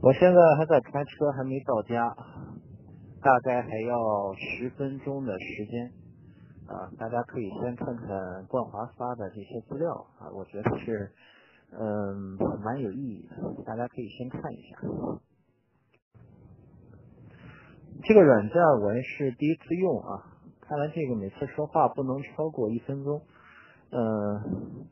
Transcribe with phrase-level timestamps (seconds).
[0.00, 2.16] 我现在还在开车，还没到家，
[3.20, 5.92] 大概还要十分钟的时间
[6.68, 6.86] 啊。
[6.96, 11.12] 大家可以先看看冠华发的这些资料啊，我觉得是
[11.72, 13.36] 嗯蛮有意义的，
[13.66, 14.78] 大家可以先看一下。
[18.04, 20.22] 这个软件我也是第一次用啊，
[20.60, 23.20] 看来这个每次说话不能超过一分钟。
[23.90, 24.86] 嗯，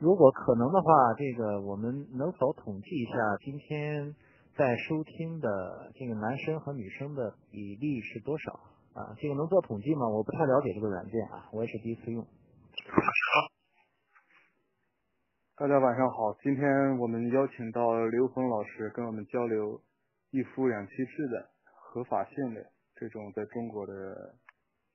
[0.00, 3.12] 如果可能的话，这个我们能否统计一下
[3.44, 4.16] 今天？
[4.58, 8.52] 在收听的这个男生和女生的比例是多少
[8.92, 9.14] 啊？
[9.16, 10.08] 这个能做统计吗？
[10.08, 12.26] 我不太了解这个软件啊，我也是第一次用。
[15.54, 19.80] 大家晚上好，今天我们邀请到刘峰老师跟我们交流
[20.32, 24.34] 一夫两妻制的合法性的这种在中国的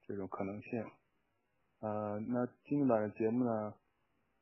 [0.06, 0.84] 这种可能性。
[1.80, 3.74] 呃，那今晚的节目呢，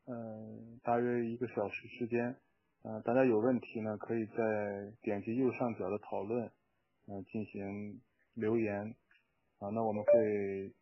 [0.07, 2.37] 嗯，大约一个小时时间。
[2.83, 6.49] 呃，大家有问题呢，可以在点击右上角的讨论，
[7.07, 8.01] 嗯，进行
[8.33, 8.95] 留言，
[9.59, 10.73] 啊，那我们会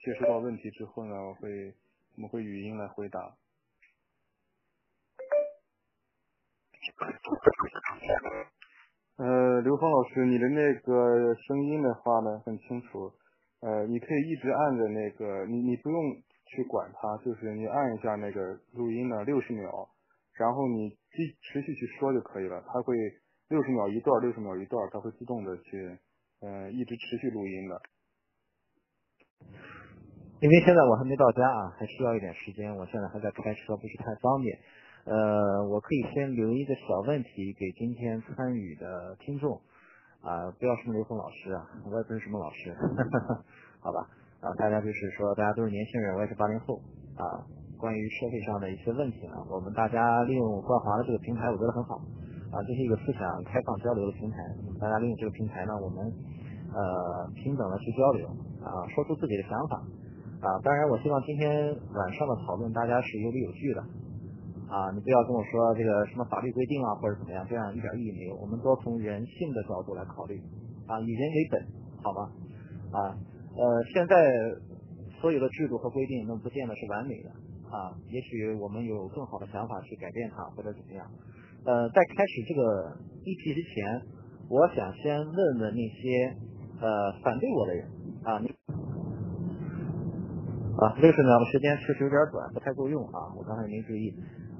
[0.00, 1.72] 接收到问题之后呢，我会
[2.16, 3.36] 我们会语音来回答。
[9.18, 13.12] 呃，刘峰老师，你的那个声音的话呢很清楚，
[13.60, 19.88] 呃，你可以一直按着那个，你你不用去管它，就是你按一下那个录音呢，六十秒。
[20.38, 22.94] 然后你继持续去说就可以了，它会
[23.48, 25.98] 六十秒一段，六十秒一段，它会自动的去，
[26.40, 27.80] 嗯，一直持续录音的。
[30.40, 34.58] 因为现在我还没到家啊，还需要一点时间，我现在还在开车，不是太方便。
[35.06, 39.62] 呃，我可以先留一个小问题给今天参与的听众，
[40.20, 42.76] 啊，不要什么刘峰老师啊，我也不是什么老师，
[43.80, 44.10] 好吧？
[44.40, 46.82] 啊，大家就是说，大家都是年轻人，我也是八零后
[47.16, 47.46] 啊。
[47.78, 51.96] 关于社会上的一些问题呢，我们大家利用冠华的这个平台，我觉得很好
[52.50, 54.36] 啊，这是一个思想开放交流的平台。
[54.80, 56.00] 大家利用这个平台呢，我们
[56.72, 58.26] 呃平等的去交流
[58.64, 59.76] 啊，说出自己的想法
[60.40, 60.58] 啊。
[60.64, 63.80] 当然，我希望今天晚上的讨论大家是有理有据的
[64.72, 68.36] 啊，你不要跟我说这个什么法律规定啊或者怎么样，这样一点意义没有。
[68.36, 70.40] 我们多从人性的角度来考虑
[70.88, 71.66] 啊，以人为本，
[72.02, 72.30] 好吗？
[72.92, 73.12] 啊，
[73.52, 74.16] 呃，现在
[75.20, 77.30] 所有的制度和规定，那不见得是完美的。
[77.70, 81.04] 啊，也许我们有更好的想法去改变它，或者怎么样。
[81.64, 84.02] 呃，在开始这个议题之前，
[84.48, 86.36] 我想先问问那些
[86.80, 87.90] 呃反对我的人
[88.22, 88.38] 啊，
[90.78, 93.34] 啊，六十秒的时间确实有点短，不太够用啊。
[93.36, 94.14] 我刚才没注意，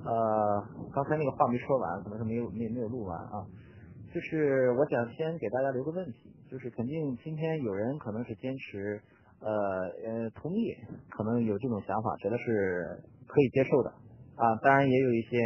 [0.05, 3.47] 呃，刚才那个话没说完，可能是没有没没有录完啊。
[4.12, 9.00] 就是我想先给大家留个问题，就是肯定今天有人可能是坚持。
[9.47, 9.53] 呃
[10.03, 10.75] 呃，同意，
[11.09, 12.99] 可能有这种想法，觉得是
[13.29, 13.91] 可以接受的
[14.34, 14.57] 啊。
[14.61, 15.39] 当然也有一些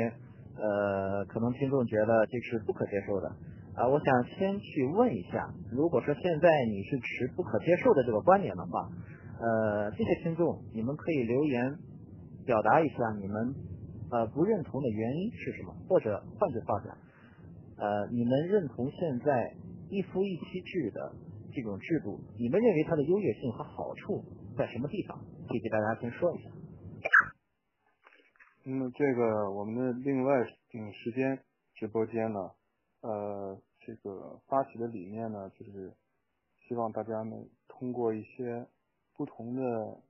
[0.56, 3.28] 呃，可能听众觉得这是不可接受的
[3.77, 3.87] 啊。
[3.87, 8.88] 我想先去问一下，如果说现在你是持不可接受的这个观点的话，
[9.38, 11.77] 呃，这些听众你们可以留言
[12.47, 13.55] 表达一下你们
[14.12, 16.97] 呃不认同的原因是什么，或者换句话讲，
[17.77, 19.53] 呃，你们认同现在
[19.91, 21.12] 一夫一妻制的。
[21.50, 24.25] 这种制度，你们认为它的优越性和好处
[24.56, 25.19] 在什么地方？
[25.49, 26.50] 可以给大家先说一下。
[28.65, 30.33] 那嗯，这个我们的另外
[30.75, 31.43] 嗯时间
[31.75, 32.38] 直播间呢，
[33.00, 35.93] 呃，这个发起的理念呢，就是
[36.69, 37.37] 希望大家呢
[37.69, 38.67] 通过一些
[39.15, 40.03] 不同的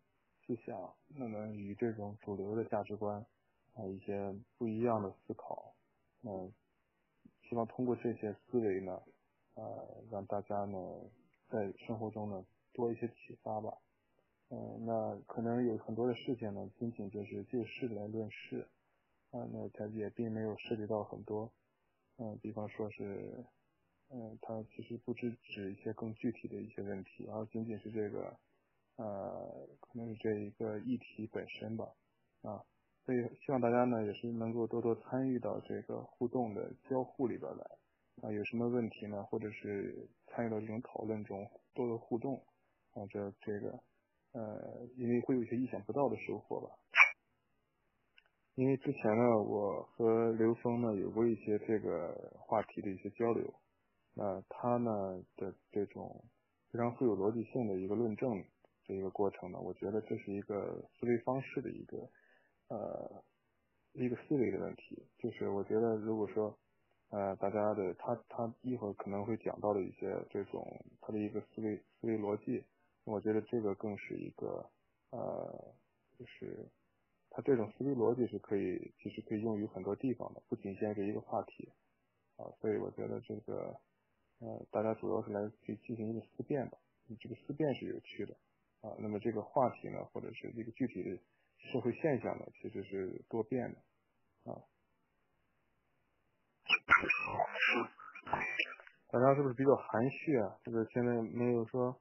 [0.46, 3.24] 思想，那么与这种主流的价值观
[3.74, 5.74] 啊一些不一样的思考，
[6.24, 6.52] 嗯，
[7.48, 9.00] 希望通过这些思维呢，
[9.54, 10.78] 呃，让大家呢。
[11.50, 13.76] 在生活中呢，多一些启发吧。
[14.48, 18.66] 嗯，那可能有很多的事情呢，仅仅就是就事来论事，
[19.30, 21.52] 啊，那它也并没有涉及到很多，
[22.18, 23.44] 嗯，比方说是，
[24.08, 28.36] 嗯，它其实不只指一些更具体的一些问题，而仅仅是这个，
[28.96, 31.92] 呃，可能是这一个议题本身吧，
[32.42, 32.64] 啊，
[33.04, 37.66] 所以希望大家呢也是能够多多参与到这个互动的交互里边来。
[38.22, 39.22] 啊，有什么问题呢？
[39.22, 42.42] 或者是参与到这种讨论中，多多互动，
[42.92, 43.80] 啊，这这个，
[44.32, 46.70] 呃，因为会有一些意想不到的收获吧。
[48.54, 53.52] 因为之前呢，我和刘峰呢有过一些这个话题的一些交流，
[54.14, 56.24] 那他呢的这种
[56.70, 58.44] 非常富有逻辑性的一个论证
[58.84, 62.08] 这一个过程呢，我觉得这是一个思维方式的一个，
[62.68, 63.24] 呃，
[63.92, 65.06] 一个思维的问题。
[65.18, 66.56] 就是我觉得如果说。
[67.10, 70.64] 呃，大家的他他一会儿可能会讲到的一些这种
[71.00, 72.62] 他的一个思维思维逻辑，
[73.04, 74.64] 我觉得这个更是一个
[75.10, 75.74] 呃，
[76.16, 76.68] 就是
[77.28, 81.68] 他这种思维逻辑是可以其实可以用于很多地方的，不仅限于一个话题
[82.36, 83.76] 啊，所以我觉得这个
[84.38, 86.78] 呃大家主要是来去进行一个思辨吧，
[87.18, 88.36] 这个思辨是有趣的
[88.82, 91.18] 啊，那么这个话题呢，或者是这个具体的
[91.72, 94.62] 社会现象呢，其实是多变的啊。
[99.10, 100.56] 大家是不是比较含蓄啊？
[100.62, 102.00] 这个现在没有说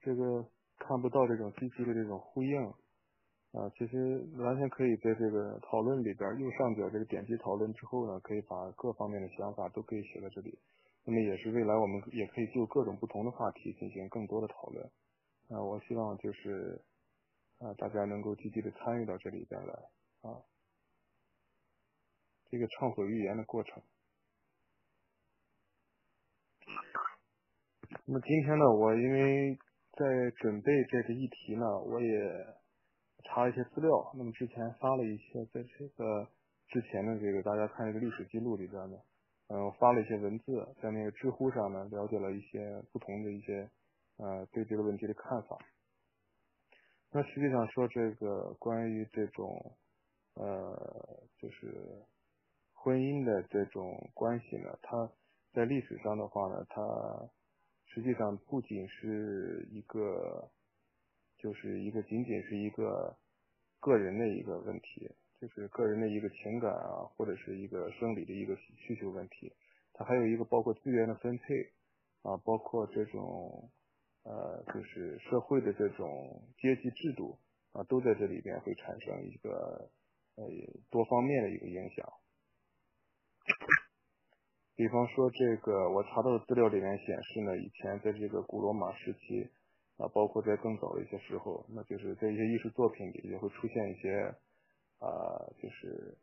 [0.00, 0.46] 这个
[0.78, 2.62] 看不到这种积极的这种呼应
[3.52, 10.56] 啊，其实完全可以在这个讨论里边右上角这个点击讨论之后呢，可以把各方面的想法都可以写在这里。
[11.04, 14.84] 那么也是未来我们也可以就各种不同的话题进行更多的讨论
[15.48, 15.58] 啊。
[15.62, 16.80] 我希望就是
[17.58, 19.72] 啊大家能够积极的参与到这里边来
[20.22, 20.38] 啊，
[22.50, 23.82] 这个畅所欲言的过程。
[28.04, 29.58] 那么今天呢，我因为
[29.92, 32.46] 在准备这个议题呢，我也
[33.24, 34.12] 查了一些资料。
[34.16, 36.28] 那么之前发了一些，在这个
[36.68, 38.98] 之前的这个大家看这个历史记录里边呢，
[39.48, 43.68] 嗯，发了一些文字，在那个知乎上呢，了解了一些不同的一些
[44.18, 45.58] 呃对这个问题的看法。
[47.10, 49.76] 那实际上说这个关于这种
[50.34, 50.76] 呃
[51.38, 52.04] 就是
[52.74, 55.10] 婚姻的这种关系呢，它
[55.54, 56.82] 在历史上的话呢，它
[57.96, 60.50] 实际上不仅是一个，
[61.38, 63.16] 就是一个仅仅是一个
[63.80, 65.10] 个人的一个问题，
[65.40, 69.50] 就是个人的一个情感啊，或者是一个生理的一个需求问题，
[69.94, 71.72] 它还有一个包括资源的分配
[72.20, 73.70] 啊，包括这种
[74.24, 77.38] 呃，就是社会的这种阶级制度
[77.72, 79.90] 啊，都在这里边会产生一个
[80.34, 80.44] 呃
[80.90, 82.06] 多方面的一个影响。
[84.76, 89.48] 比方说，这个我查到的资料里面显示呢，以前在这个古罗马时期
[89.96, 94.12] 啊，包括在更早的一些时候，那就是在一些艺术作品里也会出现一些
[94.98, 95.08] 啊，
[95.56, 96.18] 就是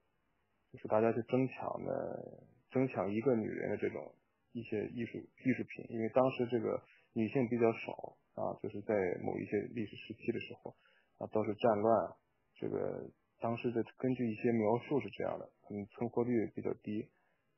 [0.71, 4.13] 就是大家去争抢的争抢一个女人的这种
[4.51, 6.79] 一些艺术艺术品，因为当时这个
[7.13, 10.75] 女性比较少啊，就是在某一些历史时期的时候
[11.17, 12.13] 啊，都是战乱，
[12.53, 13.09] 这个
[13.39, 17.09] 当时的根据一些描述是这样的，嗯，存活率比较低。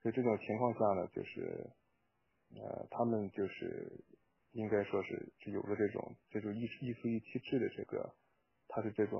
[0.05, 1.67] 在这种情况下呢，就是，
[2.53, 3.91] 呃，他们就是
[4.51, 8.13] 应该说是是有了这种这种一夫一妻制的这个，
[8.67, 9.19] 它是这种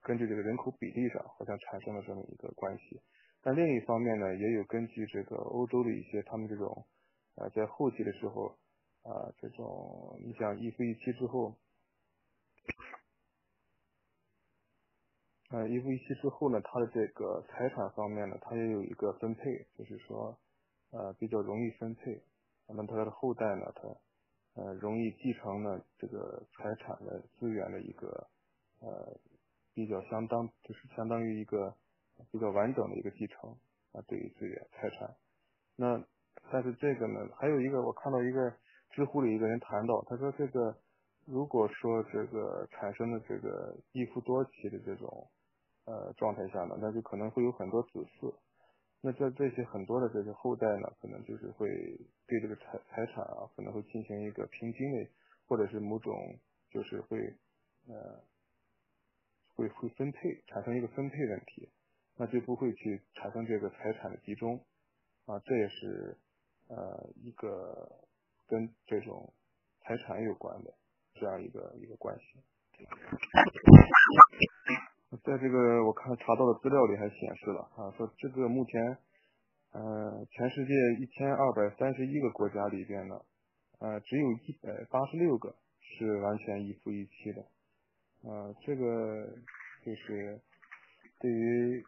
[0.00, 3.00] 根据这个人口比例上好像产生了这么一个关系。
[3.42, 6.86] 但另一方面呢，也有根据这个欧洲的一些他们这种，
[7.34, 8.56] 呃，在后期的时候，
[9.02, 11.58] 啊，这种你想一夫一妻之后。
[15.50, 20.38] 呃，一夫一妻之后呢，他的这个财产方面呢，他也有一个分配，就是说，
[20.92, 22.22] 呃，比较容易分配。
[22.68, 28.28] 那么他的后代呢，他呃容易继承呢这个财产的资源的一个
[28.78, 29.18] 呃
[29.74, 31.74] 比较相当，就是相当于一个
[32.30, 33.50] 比较完整的一个继承
[33.90, 35.16] 啊，对于资源财产。
[35.74, 36.00] 那
[36.52, 38.54] 但是这个呢，还有一个我看到一个
[38.92, 40.76] 知乎里一个人谈到，他说这个
[41.26, 45.28] 如果说这个产生的这个一夫多妻的这种。
[45.90, 48.32] 呃，状态下呢，那就可能会有很多子嗣，
[49.00, 51.66] 那这这些很多的这些后代呢，可能就是会
[52.28, 55.10] 对这个财财产啊，可能会进行一个平均的，
[55.48, 56.14] 或者是某种
[56.70, 57.18] 就是会
[57.88, 58.22] 呃
[59.56, 61.68] 会会分配，产生一个分配问题，
[62.16, 64.64] 那就不会去产生这个财产的集中
[65.26, 66.16] 啊，这也是
[66.68, 68.06] 呃一个
[68.46, 69.34] 跟这种
[69.80, 70.72] 财产有关的
[71.14, 72.38] 这样一个一个关系。
[75.24, 78.80] 在这个我看查到的资料里还显示了啊，说这个目前，
[79.72, 83.20] 呃，全世界一千二百三十一个国家里边呢，
[83.80, 87.44] 呃，只有一百八十六个是完全一夫一妻的，
[88.22, 89.26] 呃，这个
[89.84, 90.40] 就是
[91.18, 91.84] 对于，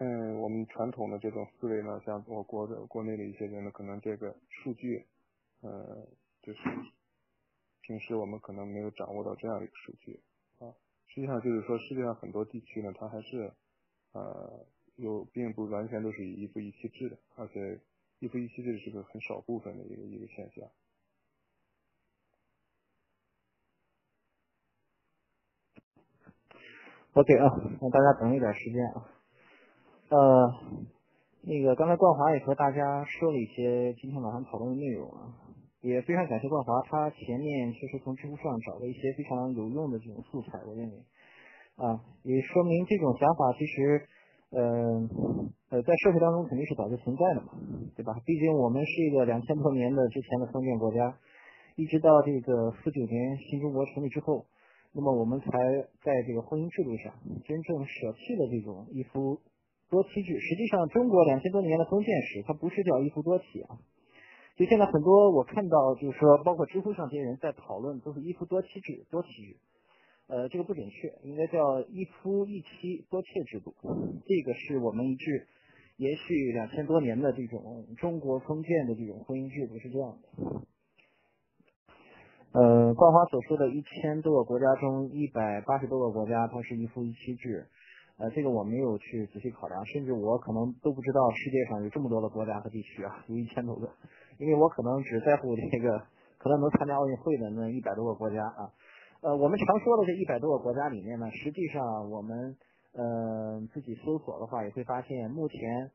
[0.00, 5.06] 嗯，我们传统的这种思维呢，像我国的国内的一些人呢，可能这个数据，
[5.60, 6.08] 呃，
[6.42, 6.58] 就是
[7.82, 10.20] 平时我们可能没有掌握到这样一个数据。
[11.14, 13.52] 实际上就是说，世界上很多地区呢，它还是，
[14.14, 14.66] 呃，
[14.96, 17.80] 有并不完全都是一夫一妻制的，而且
[18.18, 20.68] 一夫一妻制是个很少部分的一个一个现象。
[27.12, 27.46] OK 啊，
[27.80, 29.08] 那大家等一点时间啊。
[30.08, 30.52] 呃，
[31.42, 35.43] 那个刚才冠华也和大家说了一些今天晚上讨论的内容啊，
[35.84, 40.96] 也非常感谢冠华，他前面确实从知乎上找了一些非常有用的这种素材，我认为。
[41.76, 44.00] 啊，也说明这种想法其实，
[44.48, 44.62] 呃
[45.68, 47.52] 呃，在社会当中肯定是早就存在的嘛，
[47.94, 48.14] 对吧？
[48.24, 51.18] 毕竟我们是一个两千多年的之前的封建国家，
[51.76, 54.46] 一直到这个四九年新中国成立之后，
[54.94, 55.50] 那么我们才
[56.00, 57.12] 在这个婚姻制度上
[57.44, 59.36] 真正舍弃了这种一夫
[59.90, 60.40] 多多妻制。
[60.40, 63.76] 实际上，中国两千多年的封建史，它不是叫一夫多妻啊。
[64.56, 69.56] 就现在很多我看到，就是说，包括知乎上这些人在讨论，都是一夫多妻制、多妻制。
[70.26, 73.74] 呃，这个不准确，应该叫一夫一妻多妾制度。
[74.24, 75.46] 这个是我们一直
[75.96, 80.28] 延续两千多年的这种中国封建的这种婚姻制度是这样的。
[82.52, 87.66] 呃，冠华所说的一千多个国家中，一百八十多个国家它是一夫一妻制。
[88.16, 93.90] 呃，这个我没有去仔细考量，甚至我可能都不知道世界上有这么多的国家和地区啊，有一千多个。
[94.38, 95.98] 因为我可能只在乎这个
[96.38, 98.70] 可能能参加奥运会的那一百多个国家啊。
[99.20, 102.56] 呃，我们常说的这一百多个国家里面呢，实际上我们
[102.92, 105.90] 呃自己搜索的话，也会发现目前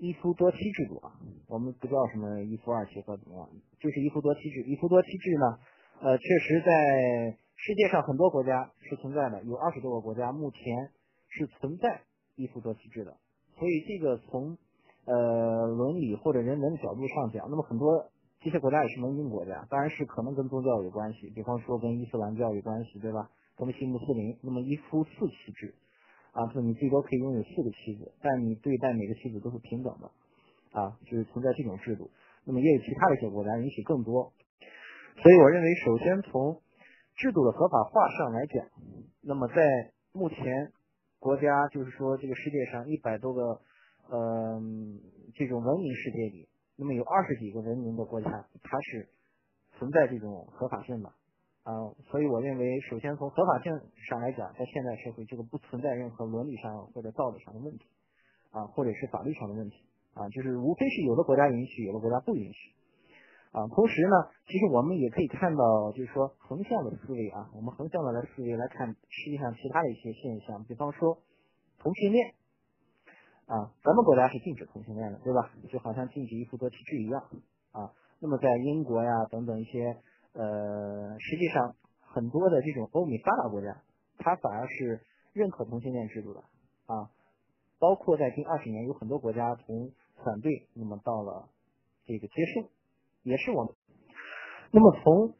[0.00, 1.14] 一夫多妻制度啊，
[1.48, 3.48] 我们不叫什么一夫二妻或怎么样，
[3.78, 4.62] 就是一夫多妻制。
[4.62, 5.58] 一夫多妻制呢？
[6.02, 10.90] 呃，确实，在世界上很多国家是存在的，有二十多个国家目前
[11.36, 12.02] 是存在
[12.34, 13.16] 一夫多妻制的。
[13.58, 14.56] 所以，这个从
[15.04, 23.30] 呃伦理或者人文的角度上讲，那么很多这些国家也是农民国家，当然是可能跟宗教有关系，比方说跟伊斯兰教有关系，对吧？
[23.56, 25.74] 他们信穆斯林，那么一夫四妻制
[26.32, 30.10] 啊，就你最多可以拥有四个妻子，但你对待每个妻子都是平等的
[30.78, 32.10] 啊，就是存在这种制度。
[32.44, 34.32] 那么也有其他的一些国家允许更多。
[35.22, 36.60] 所以我认为，首先从
[37.16, 38.66] 制度的合法化上来讲，
[39.22, 39.56] 那么在
[40.12, 40.70] 目前
[41.26, 43.60] 国家就是说这个世界上一百多个
[44.12, 44.94] 嗯
[45.34, 48.30] 这种文明世界里，那么有二十几个文明的国家，
[48.62, 49.08] 它是
[49.76, 51.08] 存在这种合法性的
[51.64, 51.74] 啊。
[52.12, 53.72] 所以我认为，首先从合法性
[54.08, 57.86] 上来讲，在现代社会，这个不存在任何伦理上或者道德上的问题
[58.52, 59.82] 啊，或者是法律上的问题
[60.14, 62.75] 啊，就是无非是有的国家允许，有的国家不允许。
[63.56, 71.16] 啊，同时呢，其实我们也可以看到，就是说横向的思维啊，我们横向的来思维来看世界上其他的一些现象，比方说
[71.78, 72.34] 同性恋
[73.46, 75.50] 啊，咱们国家是禁止同性恋的，对吧？
[75.72, 77.22] 就好像禁止一夫多妻制一样
[77.72, 77.92] 啊。
[78.20, 79.96] 那么在英国呀等等一些
[80.34, 83.80] 呃，实际上很多的这种欧美发达国家，
[84.18, 85.00] 它反而是
[85.32, 86.40] 认可同性恋制度的
[86.84, 87.08] 啊。
[87.78, 91.48] 包括在近二十年，有很多国家从反对，那么到了
[92.04, 92.68] 这个接受。
[93.26, 93.74] 也是我们。
[94.70, 95.34] 那么从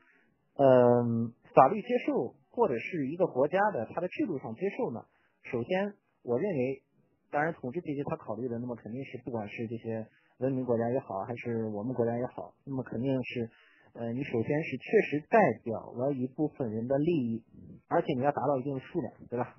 [0.59, 5.07] 嗯法律接受或者是一个国家的它的制度上接受呢？
[5.45, 6.83] 首先，我认为，
[7.31, 13.51] 当然统治阶级他考虑的，那么肯定是不管是这些文明国家也好，还是我们国家也好，那么肯定是，
[13.93, 17.45] 呃，你首先是确实代表了一部分人的利益，
[17.89, 19.55] 而且你要达到一定的数量，对吧？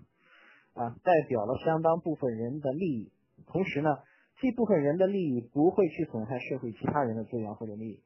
[0.74, 3.12] 啊，代表了相当部分人的利益，
[3.48, 3.98] 同时呢，
[4.42, 8.04] 这部分人的利益不会去损害社会其他人的资源或者利益。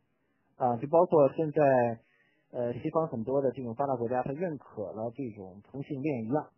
[0.62, 1.64] 啊，就包括现在，
[2.52, 6.50] 呃，西方很多的这种发达国家，他认可了这种同性恋一样，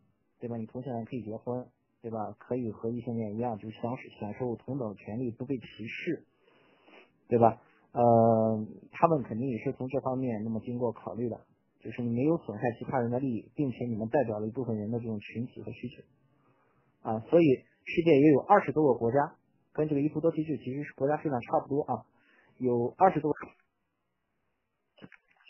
[0.41, 0.57] 对吧？
[0.57, 1.65] 你同性恋可以结婚，
[2.01, 2.35] 对吧？
[2.37, 6.25] 可以和异性恋一样，就享享受同等权利，不被歧视，
[7.29, 7.61] 对吧？
[7.93, 11.39] 呃，他们肯定也是从这方面那么经过考虑的，
[11.79, 16.03] 就是你没有损害其他人的利益，并且你们代表了一部分人的这种群体和需求，
[17.09, 17.45] 啊，所以
[17.85, 19.35] 世界也有二十多个国家
[19.71, 22.03] 跟这个一夫多妻制其实是国家数量差不多啊，
[22.57, 23.31] 有二十多。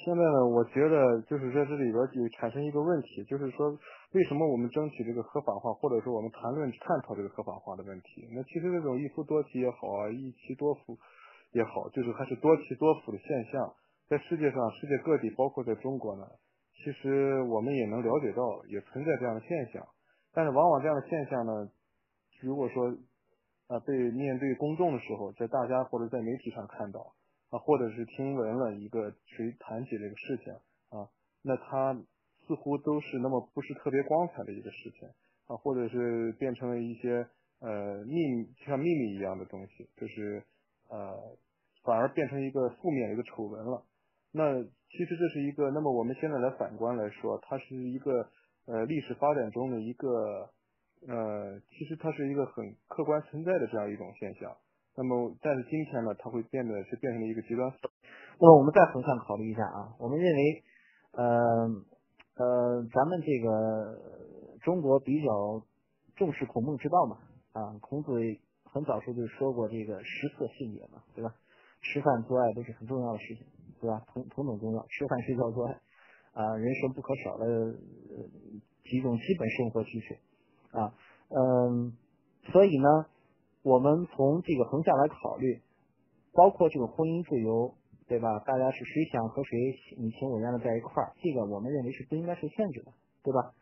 [0.04, 3.72] 现在呢，我觉得就是在这里边就产生一个问题，就是说
[4.12, 8.28] 为什么我们争取这个合法化，或者说我们谈论探讨这个合法化的问题？
[8.36, 10.98] 那其实这种一夫多妻也好啊，一妻多夫
[11.54, 13.74] 也好，就是还是多妻多夫的现象，
[14.10, 16.28] 在世界上世界各地，包括在中国呢，
[16.84, 19.88] 其实我们也能了解到，也存在这样的现象。
[20.34, 21.70] 但是往往这样的现象呢，
[22.42, 22.92] 如果说
[23.68, 27.14] 啊被面对公众的时候，在大家或者在媒体上看到。
[27.54, 30.54] 啊，或者是听闻了一个谁谈起这个事情
[30.90, 31.08] 啊，
[31.44, 31.94] 那他
[32.48, 35.08] 似乎都是那么不是特别光彩的一个事情
[35.46, 37.28] 啊，或者是变成了一些
[37.60, 40.44] 呃秘密，像秘密一样的东西，就是
[40.90, 41.38] 呃
[41.84, 43.86] 反而变成一个负面的一个丑闻了。
[44.32, 48.28] 那其实这是一个，那么我们现在来反观来说，它是一个
[48.66, 50.50] 呃历史发展中的一个
[51.08, 54.58] 呃，其实它是一个很客观存在的这样一种现象。
[54.96, 57.68] 那么，但是今天呢，它会变得是变成了一个极端。
[58.40, 60.64] 那么我们再横向考虑一下啊，我们认为，
[61.14, 61.26] 呃
[62.38, 63.98] 呃，咱们这个
[64.62, 65.66] 中国比较
[66.16, 67.18] 重视孔孟之道嘛，
[67.54, 68.12] 啊，孔子
[68.66, 71.34] 很早时候就说过这个食色性也嘛，对吧？
[71.82, 73.48] 吃饭做爱都是很重要的事情，
[73.82, 74.00] 对吧？
[74.14, 75.74] 同同等重要，吃饭睡觉做爱
[76.34, 77.74] 啊，人生不可少的
[78.84, 80.94] 几种基本生活需求啊，
[81.30, 81.98] 嗯，
[82.52, 83.08] 所以呢。
[83.64, 85.62] 我们从这个横向来考虑，
[86.34, 87.74] 包括这个婚姻自由，
[88.08, 88.40] 对吧？
[88.46, 89.58] 大家是谁想和谁
[89.98, 92.92] 你情我愿的在一块儿，这个我们认为是不应该受限制的，
[93.24, 93.54] 对吧？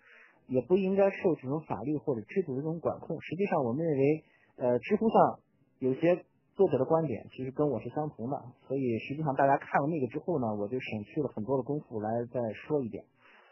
[0.47, 3.21] 也不应该受这种法律或者制度的这种管控。
[3.21, 4.23] 实际上，我们认为，
[4.57, 5.39] 呃，知乎上
[5.77, 13.05] 有些作者的观点其实跟我是相同的，所以实际上大家看了那个之后呢，我就省去了很多的功夫来再说一遍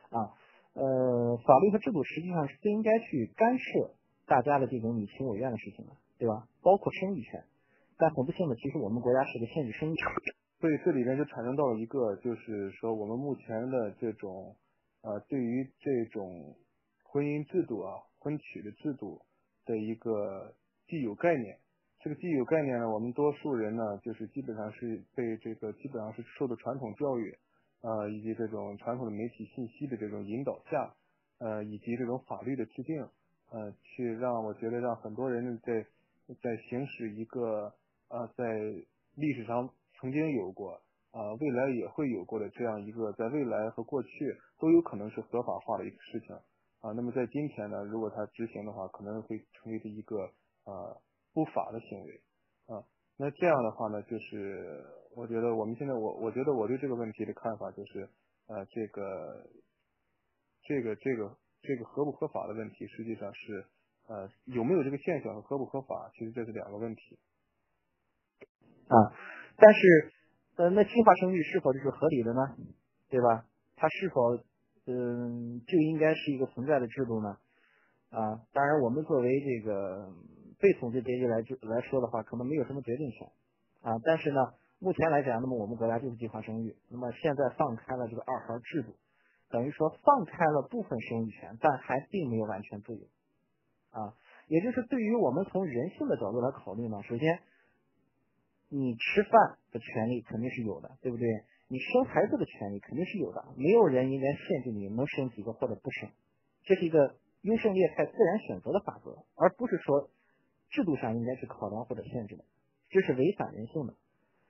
[0.09, 0.33] 啊。
[0.73, 3.91] 呃，法律和制度实际上是不应该去干涉
[4.25, 6.45] 大家的这种你情我愿的事情的，对吧？
[6.61, 7.43] 包括生育权。
[7.97, 10.05] 但很不幸的，其实我们国家是个限制生育权。
[10.59, 14.55] 所以这里面就产生到了一个，就是说我们目前的这种，
[15.01, 16.55] 呃，对于这种
[17.03, 19.21] 婚姻制度啊、婚娶的制度
[19.65, 20.53] 的一个
[20.87, 21.57] 既有概念。
[22.01, 27.33] 这个既有概念呢，我们多数人呢，就是基本上是被这个基本上是受的传统教育。
[27.81, 30.93] 呃，以及这种传统的媒体信息的这种引导下，
[31.37, 33.01] 呃，以及这种法律的制定，
[33.51, 35.85] 呃，去让我觉得让很多人呢在
[36.41, 37.73] 在行使一个
[38.09, 38.45] 呃在
[39.15, 39.69] 历史上
[39.99, 40.81] 曾经有过
[41.11, 44.09] 啊未来也会有过的这样一个在未来和过去
[44.59, 46.35] 都有可能是合法化的一个事情
[46.81, 46.91] 啊。
[46.95, 50.31] 那么在今天呢，如果它执行的话，可能会成为一个
[50.65, 51.01] 呃
[51.33, 52.21] 不法的行为
[52.67, 52.83] 啊。
[53.17, 58.07] 那这样的话呢，就是我觉得我们现在我我觉得我对这个问题的看法就是，
[58.47, 59.49] 呃，这个
[60.63, 63.65] 这个这个这个合不合法的问题，实际上是
[64.09, 67.19] 呃有没有这个现象和合不合法，其实这是两个问题。
[68.89, 69.13] 啊，
[69.55, 70.11] 但是
[70.57, 72.57] 呃，那计划生育是否就是合理的呢？
[73.07, 73.45] 对吧？
[73.77, 74.35] 它是否
[74.87, 77.37] 嗯就应该是一个存在的制度呢？
[78.09, 80.11] 啊，当然我们作为这个。
[80.61, 83.31] 被统治阶级来就来说的话，可能没有什么决定权
[83.79, 83.95] 啊。
[84.03, 84.41] 但是呢，
[84.79, 86.75] 目前来讲，那么我们国家就是计划生育。
[86.89, 88.93] 那么现在放开了这个二孩制度，
[89.49, 93.07] 等于说放开了部分生育权，但还并没有完全自由
[93.91, 94.15] 啊。
[94.47, 97.39] 也就是对于我们从人性的角度来考虑呢，首先，
[98.69, 101.27] 你吃饭的权利肯定是有的，对不对？
[101.67, 106.09] 你生孩子的权利肯定是有的，没有人应该限制你能生几个或者不生，
[106.63, 110.09] 这是一个优胜劣汰、自然选择的法则，而不是说。
[110.71, 112.45] 制度上应该是考量或者限制的，
[112.91, 113.95] 这是违反人性的。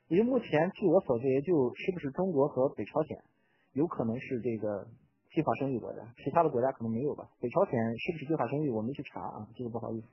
[0.10, 3.24] 因为目前据我所知，也就是不是中国和北朝鲜
[3.72, 4.90] 有可能是这个
[5.34, 7.30] 计划生育国家，其他的国家可能没有吧。
[7.40, 10.08] 北朝鲜是不是计划生育，我没去查啊，这个不好意思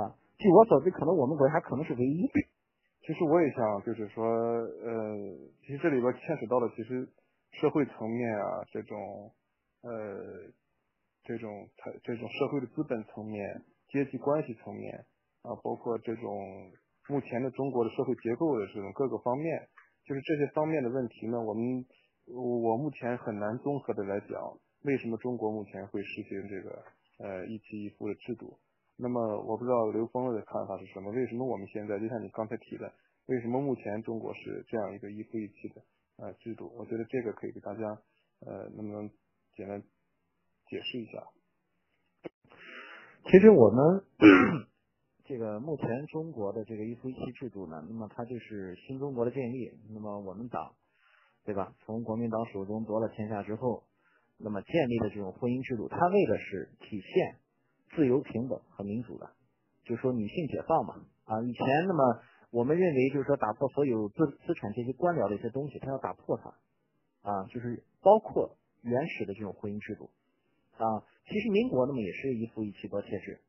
[0.00, 0.16] 啊。
[0.38, 2.28] 据我所知，可能我们国家可能是唯一。
[3.02, 5.16] 其实我也想就是说，呃，
[5.62, 7.08] 其实这里边牵扯到的其实
[7.52, 9.32] 社会层面啊，这种
[9.82, 9.90] 呃
[11.24, 15.06] 这种它这种社会的资本层面、阶级关系层面。
[15.42, 16.36] 啊，包括这种
[17.08, 19.68] 目前的中国的社会结构的这种各个方面，
[20.04, 21.82] 就是这些方面的问题呢，我们
[22.34, 26.84] 我目前很难综合的来讲，为什么中国目前会实行这个
[27.18, 28.58] 呃一妻一夫的制度？
[28.96, 31.10] 那么我不知道刘峰的看法是什么？
[31.12, 32.92] 为什么我们现在就像你刚才提的，
[33.26, 35.82] 为什么目前中国是这样一个一夫一妻的
[36.18, 36.72] 呃制度？
[36.76, 37.80] 我觉得这个可以给大家
[38.46, 39.10] 呃能不能
[39.54, 39.82] 简单
[40.68, 41.26] 解释一下？
[43.24, 44.04] 其实我们。
[45.30, 49.70] 这个目前中国的这个一夫一妻制度呢，那么它就是新中国的建立。
[49.94, 50.74] 那么我们党，
[51.44, 51.74] 对吧？
[51.84, 53.84] 从国民党手中夺了天下之后，
[54.38, 57.40] 那么建立的这种婚姻制度，它为的是体现
[57.96, 59.30] 自由、平等和民主的，
[59.84, 60.94] 就是说女性解放嘛。
[61.24, 70.10] 啊，以前那么我们认为就是说打破所有资资产阶级官僚的一些东西，它要打破它，啊，就是包括原始的这种婚姻制度，
[70.76, 73.40] 啊，其实民国那么也是一夫一妻多妾制。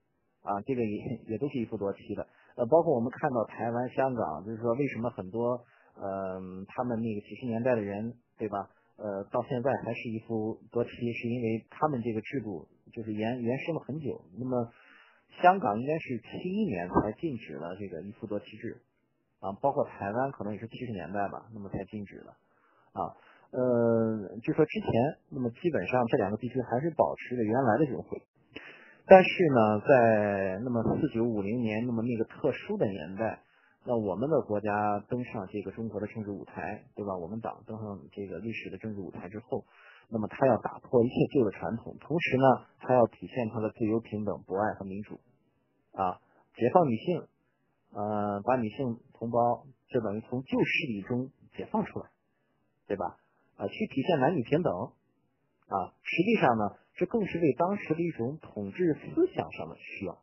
[0.42, 2.26] 啊，这个也也都是一夫多妻的，
[2.56, 5.64] 呃，包括我们看到台湾、香港，就是说为什么很多，
[5.98, 8.70] 嗯，他们那个几十年代的人，对吧？
[8.98, 14.22] 呃，到现在还是一夫多妻，是因为他们这个制度就是延延伸了很久。
[14.38, 14.72] 那么
[15.42, 18.82] 香港应该是七一年才禁止了这个一夫多妻制，
[19.40, 22.38] 啊，包括台湾可能也是七十年代吧，那么才禁止了，
[22.94, 23.18] 啊，
[23.52, 24.92] 呃，就说之前，
[25.30, 28.22] 那么基本上这两个地区还是保持着原来的这种婚。
[29.08, 33.42] 但是呢，在那么四九五零年那么那个特殊的年代，
[33.84, 34.70] 那我们的国家
[35.10, 37.16] 登上这个中国的政治舞台，对吧？
[37.18, 39.66] 我们党登上这个历史的政治舞台之后，
[40.10, 45.20] 那么他要打破一切旧的传统，同时呢，他要体现他的自由、平等、博爱和民主，
[45.94, 46.22] 啊，
[46.56, 47.28] 解放女性，
[47.94, 52.10] 呃，把女性同胞就等于从旧势力中解放出来，
[52.88, 53.18] 对吧？
[53.58, 54.72] 啊，去体现男女平等，
[55.68, 56.78] 啊，实际上呢。
[56.94, 60.22] 这更是为当时的一种统治思想上的需要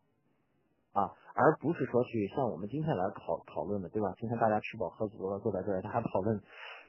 [0.92, 4.12] 啊，而不是说去像我们今天来讨讨论的，对吧？
[4.18, 6.42] 今天大家吃饱喝足了，坐在这儿，大家讨论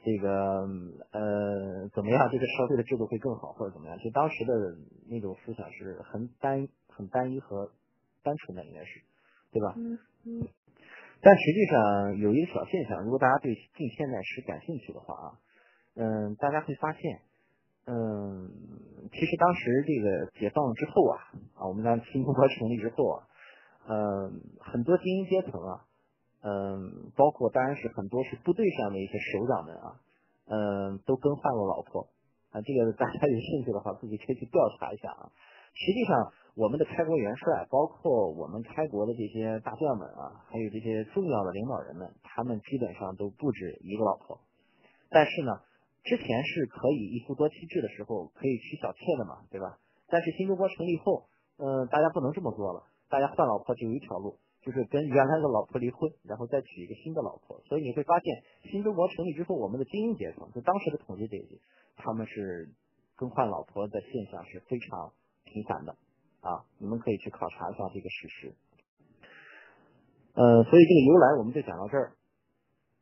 [0.04, 0.66] 这个
[1.12, 3.96] 呃怎么样，这个社会的制度会更好，或者怎么样？
[4.00, 4.76] 就当时的
[5.08, 7.70] 那种思想是很单、很单一和
[8.24, 9.02] 单纯的，应该是，
[9.54, 9.76] 对吧？
[9.78, 10.48] 嗯嗯。
[11.22, 15.38] 但实际上有一个小现象，如果大家对近现代史感兴趣的话啊，
[15.94, 17.22] 嗯，大家会发现。
[17.86, 18.50] 嗯，
[19.12, 21.18] 其实当时这个解放之后啊，
[21.56, 23.28] 啊，我们当新中国成立之后啊，
[23.90, 24.30] 呃，
[24.62, 25.82] 很多精英阶层啊，
[26.46, 29.98] 嗯，包括当然是很多是部队上的一些首长们啊，
[30.46, 32.08] 嗯，都更换了老婆
[32.52, 32.62] 啊。
[32.62, 35.34] 这个大家有兴趣的话，自己可以去调查一下啊。
[35.74, 44.40] 实际上，我们的开国元帅，包括我们开国的这些大将们啊，还有这些重要的领导人们，他们基本上都不止一个老婆。
[45.10, 45.62] 但是呢，
[46.04, 49.80] 之前是可以一夫多妻制的时候，可以娶小妾的嘛，对吧？
[50.10, 51.26] 但是新中国成立后，
[51.58, 57.60] 嗯，大家不能这么做了，大家换老婆只有一条路，就是跟原来的老婆离婚，然后再娶一个新的老婆。
[57.66, 61.60] 所以你会发现，新中国成立之后，我们的精英阶层，就当时的统治阶级，
[61.98, 62.70] 他们是
[63.16, 65.12] 更换老婆的现象是非常
[65.44, 65.98] 频繁的
[66.42, 66.64] 啊。
[66.78, 68.54] 你们可以去考察一下这个事实。
[70.36, 72.14] 呃，所以这个由来我们就讲到这儿，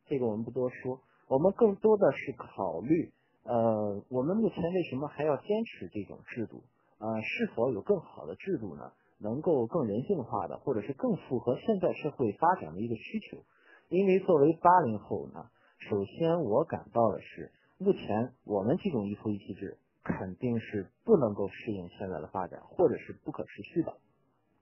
[0.06, 1.00] 这个我们不多说。
[1.28, 3.12] 我们更多的是考虑，
[3.44, 6.64] 呃，我们目前为什么还要坚持这种制度？
[6.98, 8.90] 呃，是否有更好的制度呢？
[9.18, 13.44] 能够更人性化的，或者是更符合现在社会发展的一个需求？
[13.88, 23.92] 因为作为八零后呢，首先我感到的是，目前我们这种一夫一妻制肯定是不能够适应现在的发展，或者是不可持续的。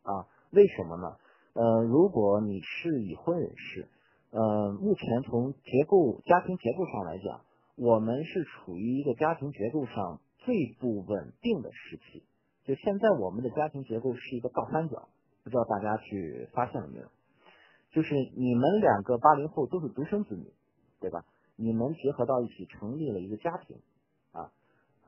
[0.03, 1.17] 啊，为什么呢？
[1.55, 3.89] 呃，如果你是已婚人士。
[4.33, 7.41] 呃，目前从结构家庭结构上来讲，
[7.77, 12.25] 我们是处于一个家庭结构上最不稳定的时期。
[12.67, 15.09] 就现在我们的家庭结构是一个倒三角，
[15.45, 17.07] 不知道大家去发现了没有？
[17.93, 20.53] 就是你们两个八零后都是独生子女，
[21.01, 21.25] 对吧？
[21.55, 23.79] 你们结合到一起成立了一个家庭，
[24.33, 24.53] 啊，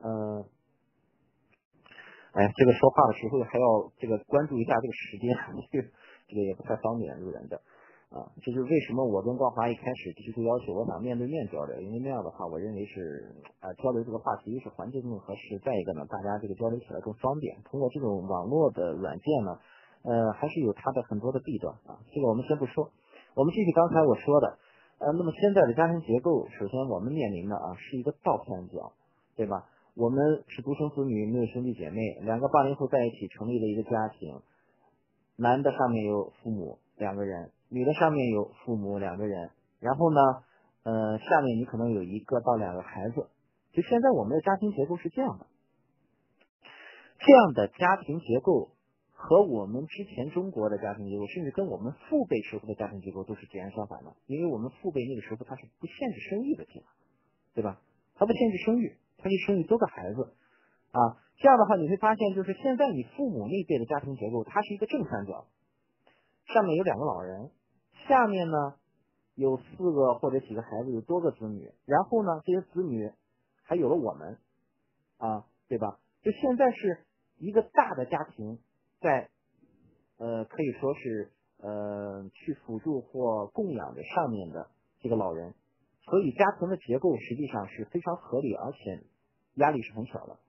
[0.01, 0.45] 嗯，
[2.31, 5.35] 哎，这个说话的时候还要这个关注一下这个时间，
[5.69, 5.89] 这个
[6.29, 7.61] 这个也不太方便路人的。
[8.09, 13.29] 啊，这就是为什么我跟光华一开始提出要求，我想面对面交流，因为那样的话，我认为是
[13.61, 17.61] 啊交流这个话题一是环境更合适，再一个呢，大家这个交流起来更方便。
[17.69, 19.59] 通过这种网络的软件呢，
[20.01, 22.01] 呃，还是有它的很多的弊端啊。
[22.09, 22.89] 这个我们先不说，
[23.35, 24.57] 我们继续刚才我说的，
[24.97, 28.91] 呃，那么现在的家庭结构，首先我们面临的啊是一个倒三角，
[29.37, 29.69] 对吧？
[29.93, 34.41] 我们是独生子女，没有兄弟姐妹，两个八零后在一起成立了一个家庭，
[35.35, 37.51] 男的上面有父母两个人。
[37.69, 40.19] 女的上面有父母两个人，然后呢，
[40.83, 43.29] 呃，下面你可能有一个到两个孩子。
[43.71, 45.45] 就现在我们的家庭结构是这样的，
[47.19, 48.71] 这样的家庭结构
[49.13, 54.15] 和我们之前中国的家庭结构，甚至跟我们父辈时候的家庭结构都是截然相反的。
[54.25, 56.65] 因为我们父辈那个时候他是不限制生育的，
[57.53, 57.79] 对吧？
[58.15, 60.33] 他不限制生育，他就生育多个孩子
[60.91, 61.21] 啊。
[61.37, 65.45] 这样的话你会发现，就是现在你父母那辈的家庭结构，它是一个正三角，
[66.51, 67.51] 上面有两个老人。
[68.09, 68.73] 下面呢
[69.35, 73.09] 有四个或者几个孩子，有多个子女，然后呢这些子女
[73.63, 74.39] 还有了我们
[75.17, 75.99] 啊，对吧？
[76.23, 77.05] 就现在是
[77.37, 78.59] 一个大的家庭
[78.99, 79.29] 在
[80.17, 85.53] 呃可以说是呃去辅助或供养着上面的这个老人，
[86.01, 89.03] 所以家庭的结构实际上是非常合理，而且
[89.53, 90.39] 压力是很小的。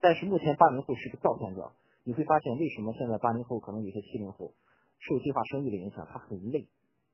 [0.00, 1.72] 但是目前八零后是个倒三角，
[2.04, 4.52] 你会发现为什么现在八零后可能有些七零后
[5.00, 6.68] 受计划生育的影响，他很累。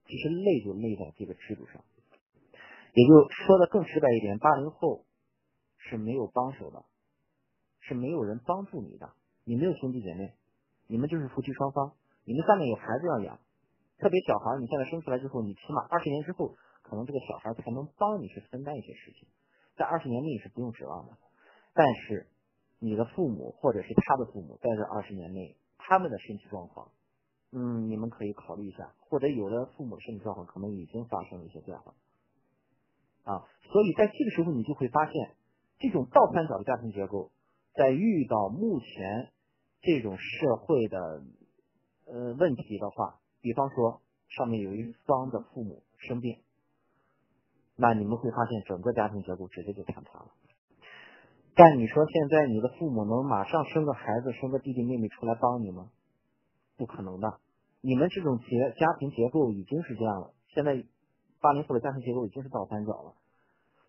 [0.06, 1.82] 其实累就累在这个制度上，
[2.92, 5.06] 也就说的更直白一点，八零后
[5.78, 6.84] 是没有帮手的，
[7.80, 9.12] 是没有人帮助你的，
[9.44, 10.34] 你没有兄弟姐妹，
[10.86, 13.40] 你们就是夫妻双方，你们下面有孩子要养，
[13.98, 19.26] 特别小孩，你现在生出来之后，你起码二十年之后，可能这个小孩才能帮你去分担一些事情，
[19.76, 21.16] 在二十年内是不用指望的，
[21.72, 22.28] 但是
[22.78, 26.92] 你的父母或者是他的父母在这二十年内，他们的身体状况。
[27.56, 31.94] 嗯，你们可以考虑一下，或者有的父母身体状况可能已经发生了一些变化
[33.22, 35.36] 啊，所以在这个时候你就会发现，
[35.78, 37.30] 这种倒三角的家庭结构，
[37.74, 39.30] 在遇到目前
[39.82, 41.22] 这种社会的
[42.06, 46.42] 呃问题的话，比方说上面有一方的父母生病，
[47.76, 50.32] 那你们会发现整个家庭结构直接就坍塌了。
[51.54, 55.92] 但你说现在你的父母能马上生个孩子，生个弟弟妹妹出来帮你吗？
[56.76, 57.38] 不可能的。
[57.84, 58.48] 你们这种结
[58.80, 60.72] 家庭结构已经是这样了，现在
[61.38, 63.12] 八零后的家庭结构已经是倒三角了。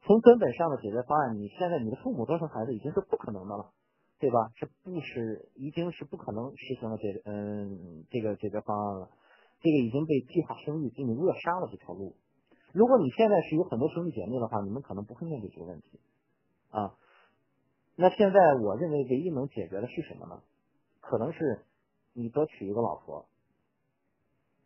[0.04, 3.72] 从根本上的解决方案，你现在你的父母多生孩子已经是不可能的了，
[4.20, 4.52] 对吧？
[4.60, 9.10] 这不是已经是不可能实行的解嗯这个解决方案了，
[9.62, 12.18] 这个已经被计划生育给你扼杀了这条路。
[12.74, 16.02] 如果你现在是有很多兄弟姐妹的话，你们可能不会面对这个问题
[16.70, 16.98] 啊。
[17.96, 20.44] 那现在我认为唯一能解决的是什么呢？
[21.00, 21.64] 可能是
[22.12, 23.30] 你多娶一个老婆。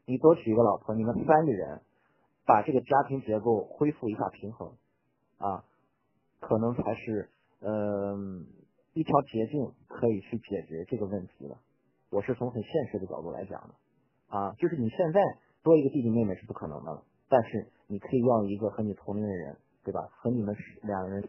[0.10, 1.82] 你多娶一个老婆，你们三个人
[2.44, 4.74] 把这个家庭结构恢复一下平衡
[5.38, 5.64] 啊，
[6.40, 7.30] 可能才是
[7.62, 8.48] 嗯
[8.94, 11.56] 一条捷径可以去解决这个问题的。
[12.10, 13.76] 我是从很现实的角度来讲的
[14.36, 15.22] 啊，就是你现在
[15.62, 20.10] 多一个弟弟妹妹是不可能的了，但是你可以要一个和你同龄的人，对吧？
[20.12, 21.22] 和你们两个人，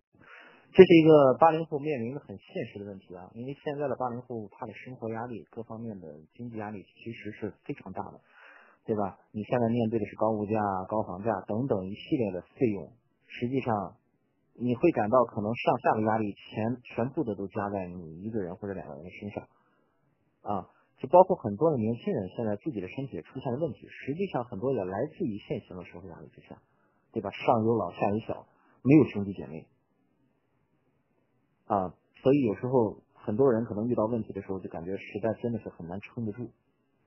[0.73, 8.21] 这是一个八零后面临的很现实的问题啊，因为现在的八零后他的生活压力各方面的经济压力其实是非常大的，
[8.91, 9.23] 对吧？
[9.31, 12.91] 你现在面对的是高物价、高房价等等一系列的费用，
[13.29, 13.95] 实际上
[14.59, 19.47] 你会感到可能上下的压力全全部的都加在你一个人或者两个人的身上
[20.43, 20.67] 啊。
[20.99, 26.61] 就包括很多的年轻人现在自己的身体出现了问题，实际上很多也来自于现行的社会压力之下，
[27.13, 27.31] 对吧？
[27.31, 28.45] 上有老下有小，
[28.83, 29.67] 没有兄弟姐妹，
[31.67, 36.51] 啊，所以有时候很多人可能遇到问题的时候，就感觉实在真的是很难撑得住，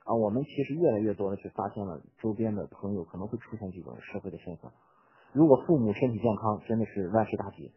[0.03, 4.71] 啊，我们其实越来越多的去发现了周边的朋友可能会出现这种社会的现象。
[5.31, 7.71] 如果父母身体健康，真的是万事大吉。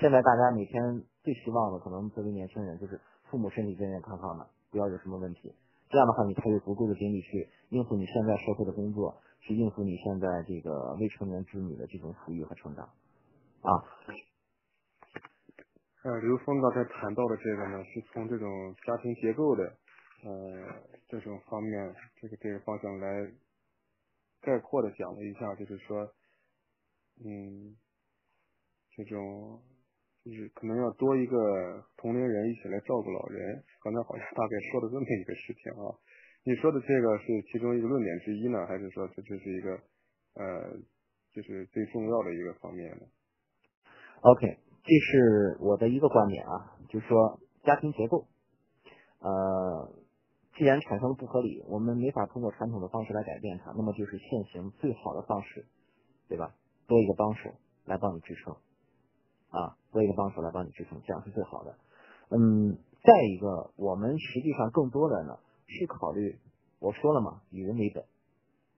[0.00, 4.46] 现在大家每天最希望的，可能作为年轻人，就是父母身体健健康康的。
[4.70, 5.54] 不要有什么问题，
[5.88, 12.84] 这样的话你才有足够的精力去应付你现在社会的工作，去应付你现在这个未成年子女的这种抚育和成长。
[13.62, 13.70] 啊，
[16.04, 18.46] 呃，刘峰刚才谈到的这个呢，是从这种
[18.86, 19.64] 家庭结构的
[20.24, 20.74] 呃
[21.08, 23.32] 这种方面，这个这个方向来
[24.40, 26.12] 概括的讲了一下，就是说，
[27.24, 27.76] 嗯，
[28.96, 29.60] 这种。
[30.24, 35.88] 就是可能要多一个同龄人一起来照顾老人，刚才好像大概说了这么一个事情啊。
[36.44, 39.70] 你说的这个是其中一个论点之一呢，还是说这这是一个
[40.34, 40.76] 呃，
[41.32, 43.06] 就是最重要的一个方面呢
[44.20, 48.26] ？OK，这是我的一个观点啊，就是说家庭结构，
[49.20, 49.94] 呃，
[50.58, 55.66] 既然产生了不合理，我们没法通过传统的方式来改变它，那么就是现行最好的方式，
[56.28, 56.52] 对吧？
[56.88, 58.56] 多一个帮手来帮你支撑。
[59.50, 61.76] 啊，多一个帮手来帮你支撑，这样是最好的。
[62.30, 66.38] 嗯，再一个，我们实际上更多的呢是考虑，
[66.80, 68.04] 我说了嘛，以人为本，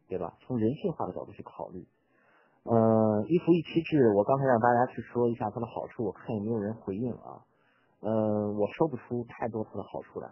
[0.07, 0.37] 对吧？
[0.43, 1.89] 从人性化的角度去考虑。
[2.63, 7.43] 呃，一夫一妻制，我刚才让大家去说一下它的好处，我看有没有人回应啊。
[8.01, 10.31] 呃，我说不出太多它的好处来。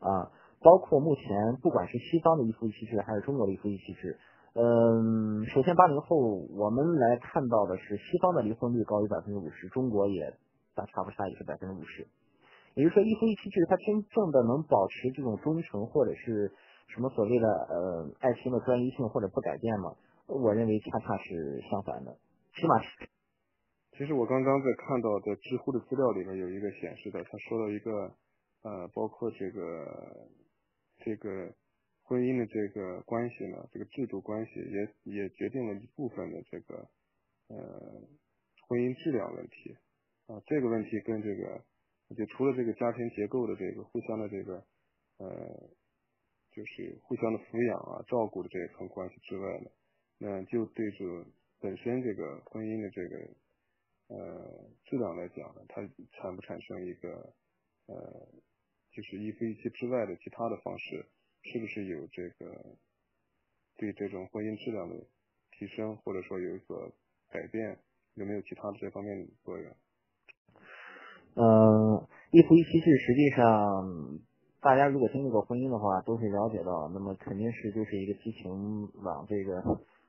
[0.00, 0.30] 啊，
[0.60, 4.18] 包括目前不管是西方的一夫一妻制，还是中国的一夫一妻制。
[4.54, 6.16] 嗯，首先八零后，
[6.56, 10.32] 我们来看到的是西方的离婚率高于百分之五十，中国也
[10.74, 12.06] 大差不差也是百分之五十。
[12.74, 16.52] 也就是说，一夫一妻制它真正的能保持这种忠诚或者是
[16.88, 19.92] 什么所谓的呃爱情的专一性或者不改变吗？
[20.26, 22.16] 我认为恰恰是相反的，
[22.54, 22.80] 起码。
[23.96, 28.12] 其实我刚刚在看到的知乎的资料里面有一个显示的，他说了一个
[28.66, 30.28] 呃，包括这个
[30.98, 31.54] 这个。
[32.08, 34.78] 婚姻的这个关系呢，这个制度关系也
[35.18, 36.88] 也决定了一部分的这个
[37.48, 37.58] 呃
[38.68, 39.76] 婚姻质量问题
[40.28, 41.64] 啊，这个问题跟这个
[42.14, 44.54] 就除了这个家庭结构的这个互相的这个
[45.18, 45.26] 呃
[46.52, 49.70] 就是互相的抚养啊照顾的这一层关系之外呢，
[50.18, 51.26] 那就对着
[51.58, 53.16] 本身这个婚姻的这个
[54.14, 57.34] 呃质量来讲呢，它产不产生一个
[57.88, 58.28] 呃
[58.96, 61.04] 就是一夫一妻之外的其他的方式。
[61.48, 62.76] 是不是有这个
[63.76, 64.96] 对这种婚姻质量的
[65.52, 66.90] 提升，或者说有所
[67.30, 67.78] 改变？
[68.14, 69.70] 有没有其他的这方面的作用？
[71.36, 74.18] 嗯，一夫一妻制实际上，
[74.60, 79.62] 大家如果经历过婚姻的话，都会了解到，那么肯定是就是一个激情往这个，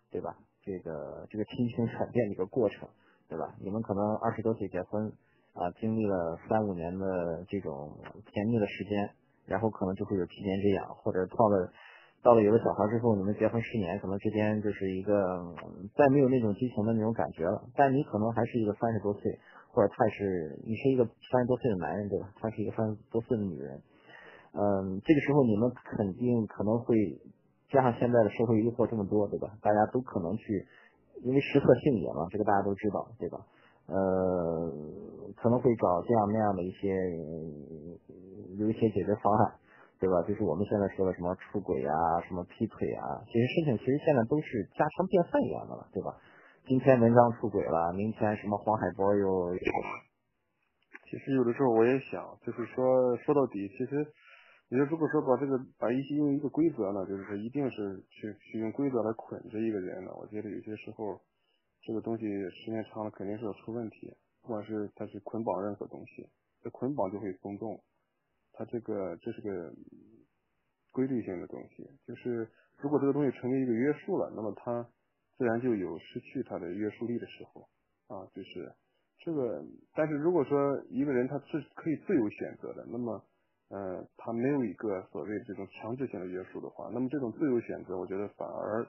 [0.09, 0.35] 对吧？
[0.63, 2.89] 这个这个亲情转变的一个过程，
[3.29, 3.55] 对吧？
[3.61, 5.13] 你们可能二十多岁结婚
[5.57, 7.91] 啊，经历了三五年的这种
[8.31, 9.09] 甜蜜的时间。
[9.47, 11.71] 然后可能就会有七年之痒，或者到了
[12.21, 15.15] 到了有了小孩之后，你们结婚十年，可能之间就是一个
[15.95, 17.63] 再没有那种激情的那种感觉了。
[17.73, 19.39] 但你可能还是一个三十多岁，
[19.71, 22.27] 或者他是你是一个三十多岁的男人，对吧？
[22.35, 23.81] 他是一个三十多岁的女人。
[24.51, 26.93] 嗯，这个时候你们肯定可能会
[27.69, 29.55] 加上现在的社会诱惑这么多，对吧？
[29.61, 30.67] 大家都可能去，
[31.23, 33.39] 因为食色性也嘛，这个大家都知道，对吧？
[33.87, 34.71] 呃，
[35.37, 36.91] 可能会搞这样那样的一些
[38.59, 39.55] 有一些解决方案，
[39.97, 40.21] 对吧？
[40.27, 46.19] 就是我们现在说的什么出轨啊，什么劈腿啊，这些事情其实现在都是家常便饭一样的了，对吧？
[46.67, 49.55] 今天文章出轨了，明天什么黄海波又
[51.09, 54.05] 其实有的时候我也想，就是说说到底，其实
[54.69, 61.21] 你说如果说把这个把一些用一个规则呢，就是说一定是去去用规则来捆着一个人呢，我觉得有些时候。
[61.87, 66.27] 这个东西时间长了肯定是要出问题，不管是它是捆绑任何东西，
[66.61, 67.81] 这捆绑就会松动，
[68.51, 69.73] 它这个这是个
[70.91, 74.85] 规律性的东西，就是如果这个东西成为一个约束了，那么它
[75.37, 77.69] 自然就有失去它的约束力的时候
[78.07, 78.69] 啊，就是
[79.19, 79.63] 这个。
[79.93, 83.23] 但是如果说一个人他是可以自由选择的，那么
[83.69, 88.85] 呃，他没有一个所谓这种强制性的约束的话，那么这种自由选择，我觉得反而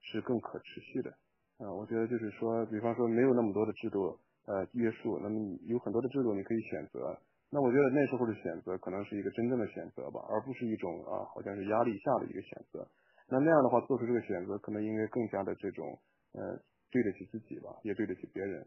[0.00, 1.12] 是更可持续的。
[1.58, 7.16] 啊，我觉得就是说，比方说没有那么多的制度呃约束，那么有很多的制度你可以选择。
[7.48, 12.86] 那我觉得那时候的选择可能是一个真正的选择吧，而不是一种啊好像是压力下的一个选择。
[13.30, 15.98] 那那样的话做出这个选择，可能应该更加的这种
[16.34, 18.60] 呃对得起自己吧，也对得起别人。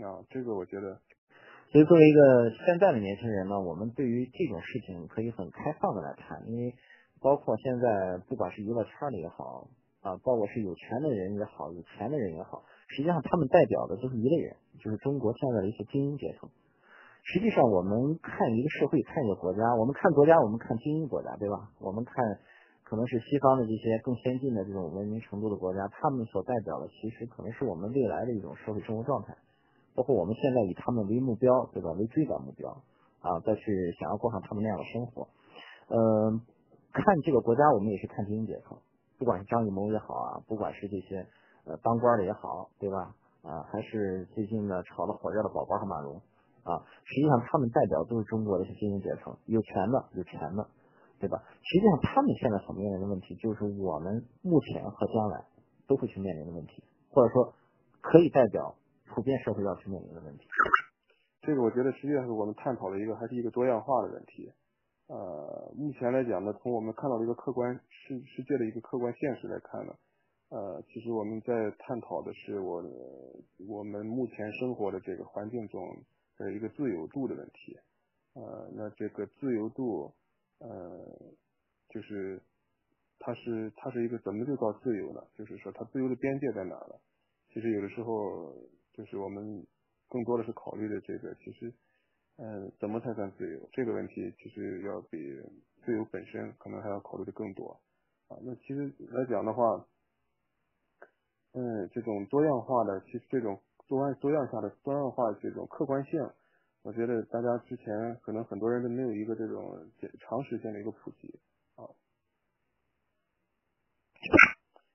[0.00, 0.98] 啊，这个我觉得。
[1.70, 6.74] 所以作为一个现在的年轻人呢，我们对于这种事情可以很开放的来看，因为
[7.20, 9.68] 包括现在不管是娱乐圈里也好。
[10.00, 16.48] 啊，包括是有钱的人也好，有钱的人也好，实际上他们代表的都是一类人，就是中国现在的一些精英阶层。
[17.22, 21.68] 实际上，我们看一个社会，看一个国家，我们看国家，我们看精英国家，对吧？
[21.78, 22.14] 我们看
[22.82, 29.36] 可能是西方的这些更先进的这种文明程度的国家，他们所代表的其实可能是我们未来的一种社会生活状态。
[29.94, 31.90] 包括我们现在以他们为目标，对吧？
[31.92, 32.70] 为追赶目标
[33.20, 35.28] 啊，再去想要过上他们那样的生活。
[35.88, 36.40] 嗯，
[36.92, 38.78] 看这个国家，我们也是看精英阶层。
[39.20, 41.20] 不管是张艺谋也好啊，不管是这些
[41.68, 43.12] 呃当官的也好，对吧？
[43.44, 46.16] 啊，还是最近的炒的火热的宝宝和马龙
[46.64, 50.66] 啊，实际上他们代表都是中国的精英阶层，有钱的，有钱的，
[51.20, 51.36] 对吧？
[51.60, 55.44] 实际上他们现在所面临的问题，就是我们目前和将来
[55.86, 57.52] 都会去面临的问题，或者说
[58.00, 58.74] 可以代表
[59.12, 60.44] 普遍社会要去面临的问题。
[61.42, 64.52] 这个我觉得实际上是我们探讨的一个，还是一个多样化的问题。
[65.10, 69.92] 呃，目前来讲呢，从我们看到的一个客观世世界的一个客观现实来看呢，
[70.50, 72.80] 呃，其实我们在探讨的是我
[73.66, 75.82] 我们目前生活的这个环境中
[76.38, 77.76] 的一个自由度的问题。
[78.34, 80.14] 呃，那这个自由度，
[80.60, 81.04] 呃，
[81.88, 82.40] 就是
[83.18, 85.20] 它是它是一个怎么就叫自由呢？
[85.36, 86.94] 就是说它自由的边界在哪呢？
[87.52, 88.54] 其实有的时候
[88.92, 89.66] 就是我们
[90.08, 91.74] 更多的是考虑的这个其实。
[92.42, 93.68] 嗯，怎么才算自由？
[93.70, 95.18] 这个问题其实要比
[95.84, 97.78] 自由本身可能还要考虑的更多
[98.28, 98.38] 啊。
[98.40, 99.86] 那其实来讲的话，
[101.52, 106.18] 嗯，这种多样化的，其实这种多样多样下的多样化这种客观性，
[106.80, 109.76] 我觉得大家之前可能很多人都没有一个这种
[110.20, 111.38] 长时间的一个普及
[111.76, 111.84] 啊。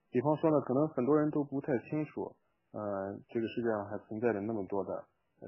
[0.10, 2.36] 比方说呢，可能很多人都不太清楚，
[2.72, 5.06] 呃，这个世界上还存在着那么多的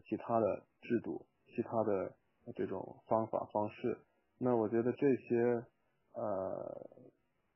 [0.08, 1.26] 其他的制度。
[1.58, 2.14] 其他的
[2.56, 3.98] 这种方法方式，
[4.38, 5.66] 那我觉得这些
[6.14, 6.88] 呃，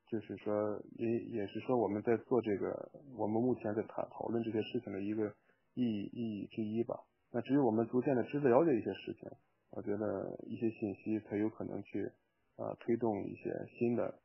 [0.08, 5.28] 就是说也也是说我们在做这个，我们目前在谈讨论这些事情的一个
[5.76, 7.00] 意义意义之一吧。
[7.30, 9.30] 那只有我们逐渐的知道了解一些事情，
[9.70, 12.12] 我觉得一些信息才有可能去
[12.56, 14.20] 啊推动一些新的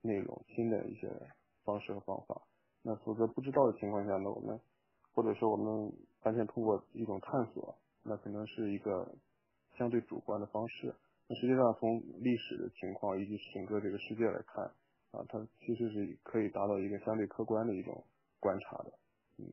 [0.00, 1.06] 内容、新的一些
[1.64, 2.40] 方式和方法。
[2.80, 4.58] 那否则不知道的情况下呢，我们
[5.12, 7.76] 或者说我们完全通过一种探索。
[8.08, 9.14] 那可能是一个
[9.76, 10.94] 相对主观的方式。
[11.28, 14.64] 那实际上从历史的情况以及整个这个世界来看，
[15.10, 18.02] 啊，它其实是可以达到一个相对客观的一种
[18.40, 18.92] 观察的。
[19.36, 19.44] 嗯。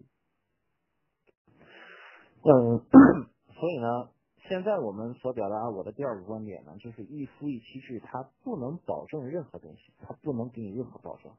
[2.48, 2.80] 嗯，
[3.54, 4.10] 所以呢，
[4.48, 11.32] 现在我们所表达我的第二个观点呢，就是一夫一妻制它不能保证任何东西，它不能给你任何保证。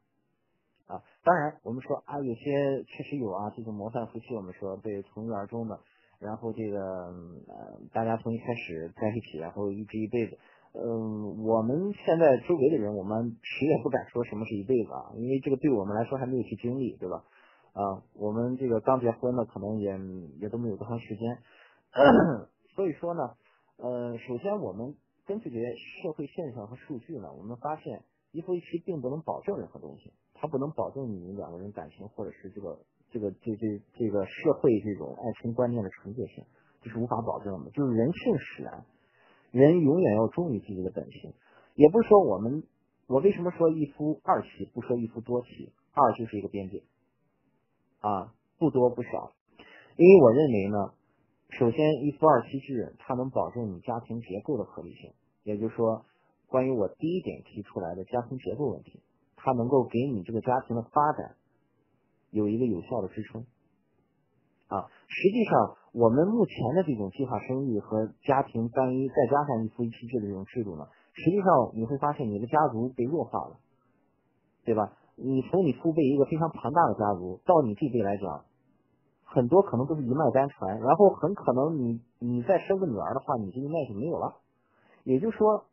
[0.87, 5.81] 啊，当然我们说啊，有些确实有啊，这种模范夫妻，我们说被从一而终的。
[6.19, 6.79] 然后这个
[7.49, 10.39] 呃，大家从一开始在一起，然后一直一辈子。
[10.73, 17.25] 嗯，我们现在周围的人，我们谁也不敢说什么是一辈子啊，因为这个对我们来说还没有去经历，对吧？
[17.73, 19.99] 啊，我们这个刚结婚的，可能也
[20.41, 21.39] 也都没有多长时间。
[22.75, 23.23] 所以说呢，
[23.77, 24.95] 呃，首先我们
[25.27, 25.65] 根据这些
[26.03, 32.79] 社会现象和数据呢，我们发现一夫一妻并不能保证任何东西，它不能保证你们两个人感情或者是这个。
[33.17, 36.45] 这个这这这个社会这种爱情观念的纯洁性，
[36.83, 37.71] 这是无法保证的。
[37.71, 38.85] 就是人性使然，
[39.53, 41.33] 人永远要忠于自己的本性。
[41.77, 42.65] 也不是说我们，
[43.07, 45.73] 我为什么说一夫二妻，不说一夫多妻？
[45.95, 46.83] 二就是一个边界，
[48.01, 49.33] 啊，不多不少。
[49.97, 50.93] 因为我认为呢，
[51.49, 55.15] 首先一夫二妻制，它能保证你家庭结构的合理性。
[55.43, 56.05] 也就是说，
[56.49, 59.01] 关于我第一点提出来的家庭结构问题，
[59.37, 61.37] 它能够给你这个家庭的发展。
[62.31, 63.47] 有一个有效的支撑
[64.69, 64.91] 啊！
[65.07, 73.61] 实际上，我们目前的这种计划生育和家庭单一，再加上一夫一妻制的这种制度呢，实际上你会发现你的家族被弱化了，
[74.65, 74.93] 对吧？
[75.15, 78.45] 你从你父辈一个非常庞大的家族，到你这辈来讲，
[79.25, 84.37] 很多可能都是一脉单传，然后很可能你你再生个女儿的话，你这一脉就没有了。
[85.05, 85.67] 也就是说，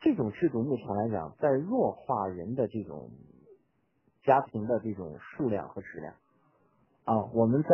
[0.00, 3.10] 这种制度目前来讲，在弱化人的这种。
[4.22, 6.14] 家庭的这种数量和质量。
[7.04, 7.68] 啊，我们在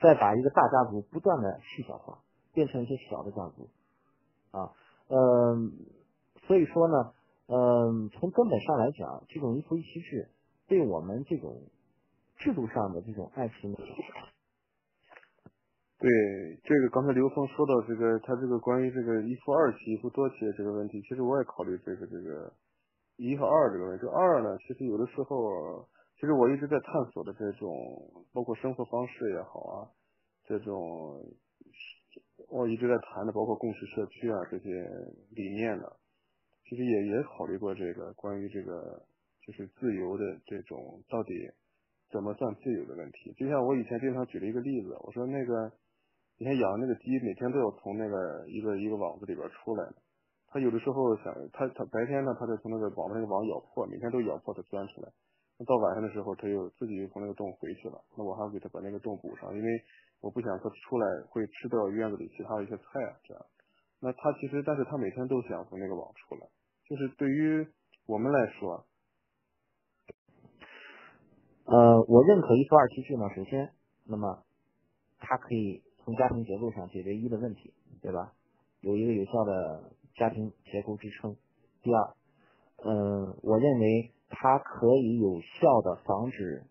[0.00, 2.18] 在把一个大家族不断的细小化，
[2.52, 3.70] 变成一些小的家族。
[4.50, 4.72] 啊，
[5.08, 5.72] 嗯，
[6.46, 7.12] 所以说呢，
[7.48, 10.30] 嗯，从根本上来讲，这种一夫一妻制
[10.68, 11.62] 对我们这种
[12.36, 13.74] 制度上的这种爱情，
[15.98, 22.52] 对这个刚才刘峰说到这个，他这个关于这个一夫二妻、一夫多妻的这个问题，其实我也考虑这个这个
[23.16, 24.06] 一和二这个问题。
[24.06, 29.90] 二呢，其实有的时候，其实我一直在探索的这种，包括生活方式也好啊，
[30.44, 31.22] 这种
[32.48, 34.70] 我一直在谈的，包括共识社区啊这些
[35.30, 35.84] 理念呢，
[36.68, 39.02] 其实也也考虑过这个关于这个
[39.46, 41.32] 就是自由的这种到底
[42.10, 43.32] 怎么算自由的问题。
[43.38, 45.72] 就像我以前经常举了一个例子，我说那个。
[46.36, 49.86] 你看养那个鸡，每天都要从那个一个一个网子里边出来。
[50.54, 55.10] 他有的时候想，他他白天呢，他就从那个网那个网咬破，每天都咬破他钻出来。
[55.58, 58.00] 那到晚上的时候，他又自己又从那个洞回去了。
[58.16, 59.82] 那我还要给他把那个洞补上，因为
[60.20, 63.44] 我不想他出来会吃掉院子里其他的一些菜啊，这样。
[63.98, 66.46] 那他其实，但是他每天都想从那个网出来。
[66.88, 67.66] 就是对于
[68.06, 68.86] 我们来说，
[71.64, 73.28] 呃，我认可一夫二妻制呢。
[73.34, 73.72] 首先，
[74.06, 74.44] 那么
[75.18, 75.82] 他可以。
[76.04, 78.34] 从家庭结构上解决一的问题，对吧？
[78.82, 81.36] 有一个有效的家庭结构支撑。
[81.82, 82.14] 第二，
[82.84, 86.64] 嗯，我认为它可以有效的防止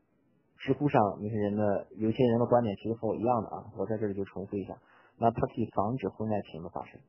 [0.58, 4.78] 知乎上那些人的有些人的观点其实和我一样的啊，我在这里就重复一下，
[5.18, 7.00] 那它可以防止婚外情的发生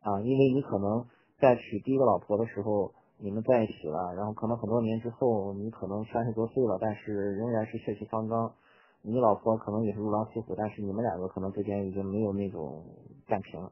[0.00, 1.06] 啊，因为你可能
[1.38, 8.54] 在娶第一个老婆的时候你们在一起了，然后可能很多年之后你可能三十多岁了，但是仍然是血气方刚。
[9.00, 12.84] 你老婆可能也是如狼似虎，但是你们两个可能之间已经没有那种
[13.28, 13.70] 感情了，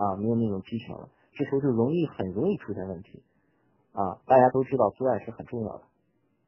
[0.00, 3.22] 啊，没有那种激情了，这时候就容易很容易出现问题，
[3.92, 5.84] 啊，大家都知道做爱是很重要的，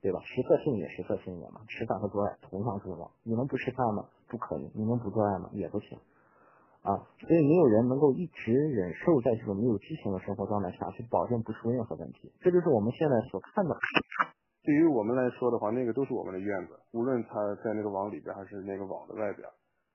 [0.00, 0.20] 对吧？
[0.24, 3.10] 食色性也，食色性也嘛，吃饭和做爱同样重要。
[3.22, 4.08] 你能不吃饭吗？
[4.26, 4.70] 不可以。
[4.72, 5.50] 你能不做爱吗？
[5.52, 5.98] 也不行，
[6.80, 13.76] 啊，所以没有人能够一直忍受在这种没有激情的生活状态下去保证不出任何问题，这就是我们现在所看的。
[14.64, 19.46] 对于我们来说的话，那个都是我们的院子，无论它在那个网里边还是那个网的外边。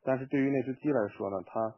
[0.04, 1.74] 但是对于那只鸡来说呢，它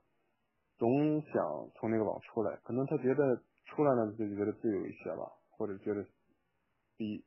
[0.79, 6.03] 总想从那个网出来，可能他觉得出来了就觉得自由一些吧，或者觉得
[6.97, 7.23] 比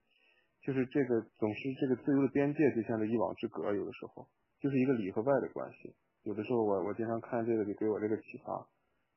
[0.63, 4.27] 就是这个总是这个自由的边界就像是一网之隔，有的时候
[4.59, 5.95] 就是一个里和外的关系。
[6.25, 8.55] 有的时候我我经常看这个就给我这个启发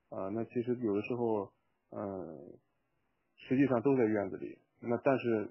[0.10, 1.52] 啊，那其实有的时候
[1.90, 2.60] 嗯，
[3.38, 5.50] 实际上都在院子里，那但是。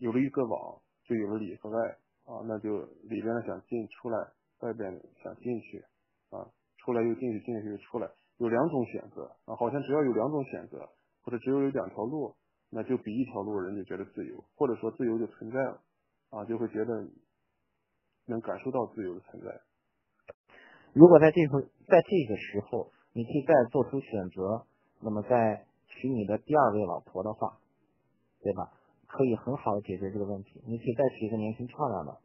[0.00, 4.18] 有了一个网，就有了里和外啊，那就里边想进出来，
[4.60, 4.92] 外边
[5.24, 5.82] 想进去
[6.28, 6.44] 啊，
[6.88, 8.08] 出来又进去，进去又出来，
[8.38, 10.88] 有两种选择啊，好像只要有两种选择，
[11.20, 12.34] 或者只有有两条路，
[12.70, 15.82] 那就比一条路人就觉得自由，或者说自由就存在了
[16.30, 17.06] 啊，就会觉得
[18.24, 19.60] 能感受到自由的存在。
[20.94, 24.64] 如果在这会在这个时候，你可以再做出选择，
[25.02, 27.58] 那么再娶你的第二位老婆的话，
[28.40, 28.72] 对吧？
[29.06, 32.18] 可以很好的解决这个问题，你可以再娶一个年轻漂亮的，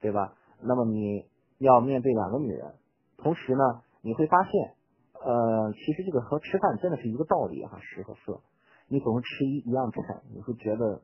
[0.00, 0.36] 对吧？
[0.60, 1.26] 那么你
[1.58, 2.74] 要面对两个女人，
[3.18, 4.74] 同时呢，你会发现，
[5.12, 8.40] 呃，其实这个和吃饭真的是一个道理哈，食和色，
[8.88, 11.02] 你总是吃一一样菜，你会觉得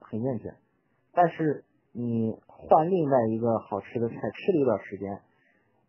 [0.00, 0.54] 很厌倦，
[1.12, 5.20] 但是你换另外一个好吃的菜，吃了一段时间，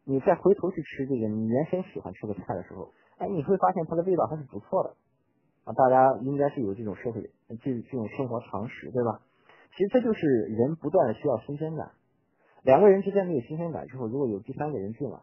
[0.06, 4.96] 你再回头去吃这个你原先喜欢吃的菜的时候，哎，你会发现它的味道还是不错的。
[5.66, 7.30] 啊大家应该是有这种社会
[7.62, 9.22] 这这种生活常识，对吧？
[9.76, 11.92] 其实这就是人不断的需要新鲜感。
[12.64, 15.20] 两个人之间没有新鲜感之后，如果有第三个人进来，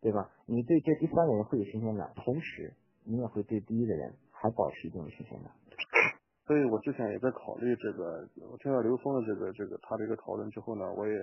[0.00, 0.30] 对吧？
[0.46, 2.74] 你对这第三个人会有新鲜感，同时
[3.04, 5.52] 你也会对第一个人还保持一定的新鲜感。
[6.46, 11.14] 所以我之前也在考虑这个，我听到刘峰的这个这个他的一个讨论之后呢，我也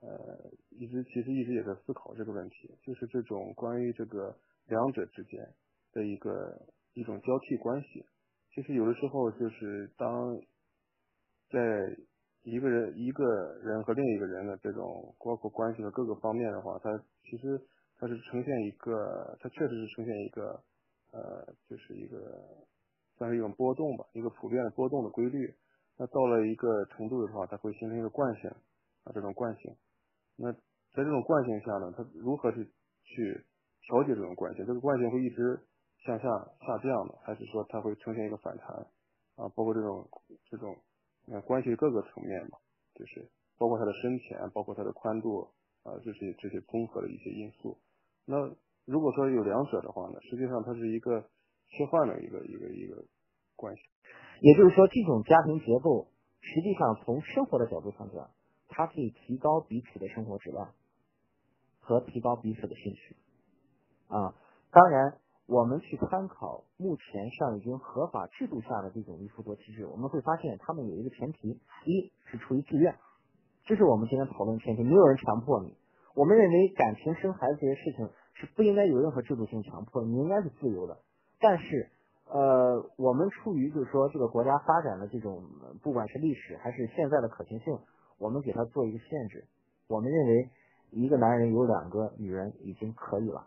[0.00, 4.34] 呃一直其实一直也在思考这个问题，就是这种关于这个
[4.66, 5.40] 两者之间
[5.92, 6.66] 的一个。
[6.94, 8.04] 一种交替关系，
[8.52, 10.36] 其实有的时候就是当
[11.48, 11.96] 在
[12.42, 13.24] 一个人一个
[13.62, 16.90] 人和另一个人的这种包括关系的各个方面的话，他
[17.22, 17.60] 其实
[17.98, 20.62] 它是呈现一个，它确实是呈现一个
[21.12, 22.16] 呃，就是一个
[23.16, 25.54] 算是一种波动吧，一个普遍的波动的规律。
[25.96, 28.48] 那到了一个程度的话，它会形成一个惯性
[29.04, 29.76] 啊，这种惯性。
[30.36, 32.64] 那在这种惯性下呢，它如何去
[33.02, 33.44] 去
[33.82, 34.64] 调节这种惯性？
[34.64, 35.64] 这个惯性会一直。
[36.06, 36.28] 向下
[36.60, 38.68] 下降的，还是说它会呈现一个反弹
[39.34, 39.48] 啊？
[39.48, 40.08] 包括这种
[40.48, 40.76] 这种
[41.44, 42.58] 关系各个层面嘛，
[42.94, 43.28] 就是
[43.58, 45.40] 包括它的深浅，包括它的宽度
[45.82, 47.76] 啊，这些这些综合的一些因素。
[48.28, 48.36] 那
[48.84, 51.22] 如果说有两者的话呢，实际上它是一个
[51.66, 53.02] 切换的一个一个一个
[53.56, 53.80] 关系。
[54.42, 58.30] 也就是说，这种家庭结构实际上从生活的角度上讲，
[58.68, 60.74] 它可以提高彼此的生活质量
[61.80, 63.16] 和提高彼此的兴趣
[64.08, 64.36] 啊。
[64.70, 65.18] 当然。
[65.48, 72.94] 我们去参考目前上已经合法制度下的这种一夫多妻制，我们会发现他们有一个前提：一是出于自愿，
[73.64, 75.74] 这是我们今天讨论的前提，没有人强迫你。
[76.18, 80.98] 我们认为感情、生孩子这些事情是不应该有任何制度性强迫，你应该是自由的。
[81.38, 81.90] 但是，
[82.26, 85.44] 呃，我们出于就是说这个国家发展的这种，
[85.80, 87.78] 不管是历史还是现在的可行性，
[88.18, 89.44] 我们给他做一个限制。
[89.86, 90.50] 我们认为
[90.90, 93.46] 一个男人有两个女人已经可以了。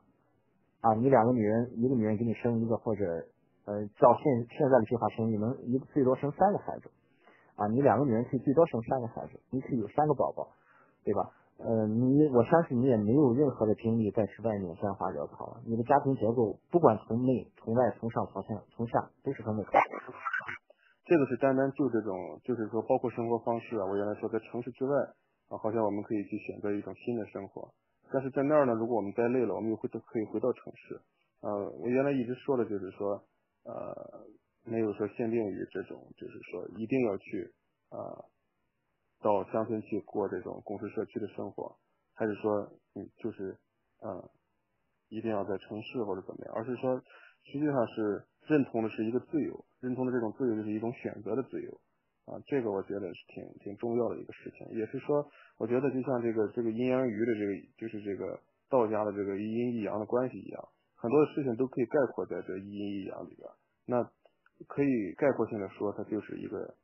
[0.79, 3.03] 啊，你两个女人，一个女人给你生一个，或者
[3.65, 6.89] 呃，照现现在的计划生，你能一最多生三个孩子。
[7.57, 10.47] 啊，你两个女人可以最多生三个孩子，你可以有三个宝宝，
[11.03, 11.31] 对吧？
[11.57, 15.61] 呃，你我相信你也没有任何的精力再去外面沾花惹草了。
[15.65, 19.71] 你的家庭结构，不管从内从外从上从下从下都是很美好。
[21.05, 24.95] 这个是单单就这种，就是说包括生活方式啊，我原来说在城市之外
[25.49, 27.69] 啊，好像我们可以去选择一种新的生活。
[28.11, 31.01] 但是在那儿呢，如果我们待累了，我们又回到可以回到城市。
[31.41, 33.23] 呃，我原来一直说的就是说，
[33.63, 34.25] 呃，
[34.63, 37.53] 没有说限定于这种，就是说一定要去
[37.89, 37.97] 啊，
[39.21, 41.77] 到乡村去过这种公司社区的生活，
[42.13, 43.57] 还是说，嗯，就是
[44.01, 44.29] 呃，
[45.09, 46.99] 一定要在城市或者怎么样，而是说，
[47.43, 51.81] 实际上是认同的是一个自由，认同的这种自由就是一种选择的自由。
[52.25, 63.49] 啊，这个我觉得是挺挺重要的一个事情，也是说，我觉得就像这个这个阴阳鱼的这个，就是这个道家的这个一阴一阳的关系一样，很多的事情都可以概括在这一阴一阳里边。
[63.87, 64.03] 那
[64.67, 66.75] 可以概括性的说，它就是一个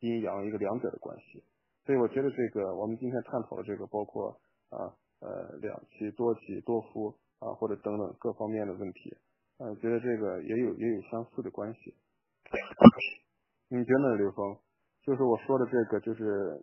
[0.00, 1.44] 阴阳一个两者的关系。
[1.88, 9.16] 所以我觉得这个我们今天探讨的这个，包括啊呃两妻多妻多夫啊或者等等各方面的问题，
[9.56, 11.94] 嗯，觉得这个也有也有相似的关系。
[13.70, 14.58] 你觉得呢，刘峰？
[15.00, 16.62] 就是我说的这个，就是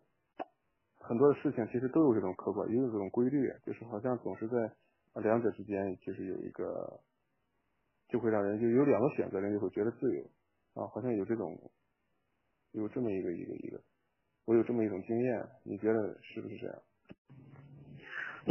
[0.99, 4.55] 很多的事情其实都有这种客观，也有这种规律，就是好像总是在
[5.23, 7.01] 两者之间，就是有一个，
[8.09, 10.23] 就会让人就有两个选择，人就会觉得自由
[10.75, 11.59] 啊，好像有这种
[12.73, 13.81] 有这么一个一个一个，
[14.45, 16.81] 我有这么一种经验，你觉得是不是这样？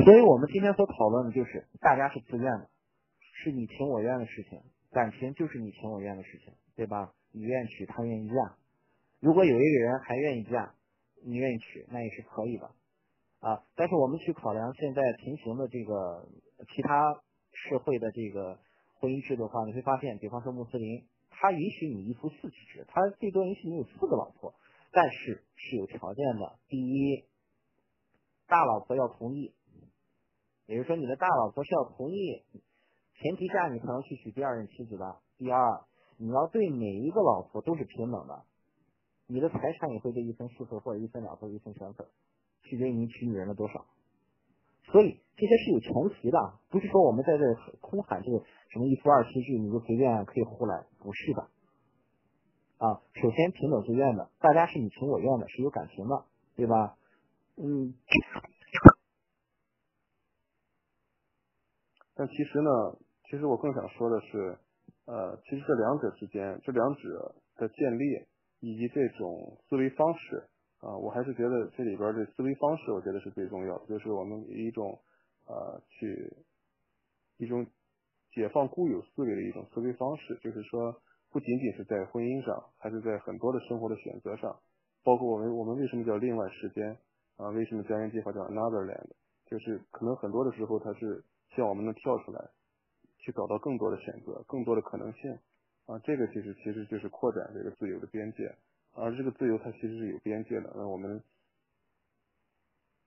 [0.05, 2.69] 所以我们今天所讨论的就是大家是自愿的，
[3.21, 7.15] 是你情我愿的事情，感情就是你情我愿的事情，对吧？
[7.31, 8.57] 你愿娶，他愿意嫁。
[9.21, 10.75] 如果有一个人还愿意嫁，
[11.25, 12.71] 你愿意娶，那也是可以的，
[13.41, 13.63] 啊！
[13.77, 16.29] 但是我们去考量现在平行的这个
[16.75, 17.23] 其他
[17.53, 18.59] 社会的这个
[18.95, 24.55] 婚姻制度的话，你会发现，比方说穆斯林，他允许你一夫四妻制，他最多允许你有四个老婆，
[24.95, 26.57] 但是是有条件的。
[26.69, 27.25] 第一，
[28.47, 29.53] 大老婆要同意，
[30.67, 32.45] 也就是说你的大老婆是要同意，
[33.15, 35.17] 前提下你才能去娶第二任妻子的。
[35.37, 35.83] 第二，
[36.17, 38.45] 你要对每一个老婆都是平等的。
[39.27, 42.07] 你的财产也会被一分四分或者一分两分一分三分，
[42.63, 43.87] 取决于你娶女人的多少。
[44.93, 46.39] 所以这些是有前提的，
[46.69, 51.49] 不是说我们在这空喊这个什么一夫二妻制，你就随便可以胡来，不是的。
[52.85, 56.25] 啊，首先平等自愿的，大家是你情我愿的，是有感情的，
[56.55, 56.99] 对吧？
[57.57, 57.95] 嗯。
[62.15, 62.99] 但其实呢，
[63.31, 64.59] 其实我更想说的是，
[65.07, 68.27] 呃，其实这两者之间，这两者的建立。
[68.61, 70.49] 以及这种思维方式
[70.81, 73.77] 啊，我还是觉得这里边的思维方式，我觉得是最重要。
[73.85, 74.99] 就是我们以一种
[75.45, 76.35] 呃，去
[77.37, 77.67] 一种
[78.33, 80.41] 解放固有思维的一种思维方式。
[80.43, 80.99] 就是说，
[81.35, 84.55] 不仅仅是在婚姻上，还是在很多的生活的选择上。
[85.03, 86.97] 包括我们，我们为什么叫另外时间
[87.35, 87.51] 啊？
[87.51, 89.11] 为什么家园计划叫 Another Land？
[89.51, 92.39] 就是可能很多的时候，它是希望我们能跳出来，
[93.19, 95.37] 去找到更多的选择，更多的可能性。
[95.87, 98.55] 啊，这个其实其实就是扩展这个自由的边界，
[98.95, 100.73] 而这个自由它其实是有边界的。
[100.77, 101.21] 那我们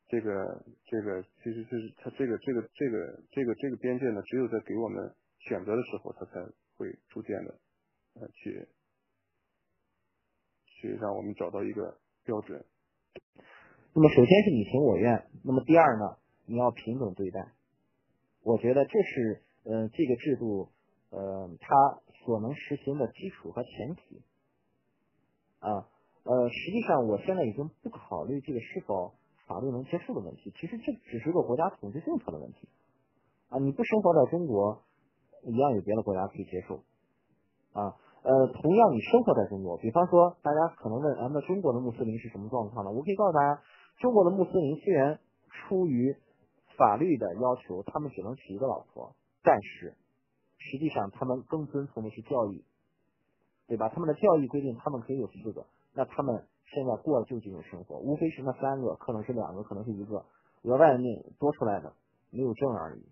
[0.09, 6.43] 这个这个其实就是它这个这个这个这个这个边界呢，只有在给我们选择的时候，它才
[6.75, 7.57] 会逐渐的
[8.19, 8.67] 呃去
[10.65, 12.65] 去让我们找到一个标准。
[13.93, 17.53] 那么首先是你情我愿，那么第二呢，你要平等对待。
[18.43, 20.69] 我觉得这是呃这个制度。
[21.09, 24.21] 呃，它所能实行的基础和前提
[25.59, 25.87] 啊，
[26.23, 29.15] 呃，实际上我现在已经不考虑这个是否
[29.47, 32.67] 法律能接受的问题，其实这只是个国家统治政策的问题
[33.47, 33.57] 啊。
[33.59, 34.83] 你不生活在中国，
[35.43, 36.83] 一样有别的国家可以接受
[37.71, 37.95] 啊。
[38.23, 42.91] 呃，同样你生活在中国，比方说大家可能问，啊，那中国的穆斯林是什么状况呢？
[42.91, 43.61] 我可以告诉大家，
[43.99, 46.15] 中国的穆斯林虽然出于
[46.77, 49.95] 法律的要求，他们只能娶一个老婆，但是。
[50.59, 52.65] 实际上，他们更遵从的是教育，
[53.67, 53.87] 对吧？
[53.89, 60.25] 他们的教育规定，他们可以有四个，那他们现在过的就这种生活，无非是那三个，可能是两个，可能是一个
[60.63, 61.93] 额外那多出来的，
[62.31, 63.05] 没有证而已。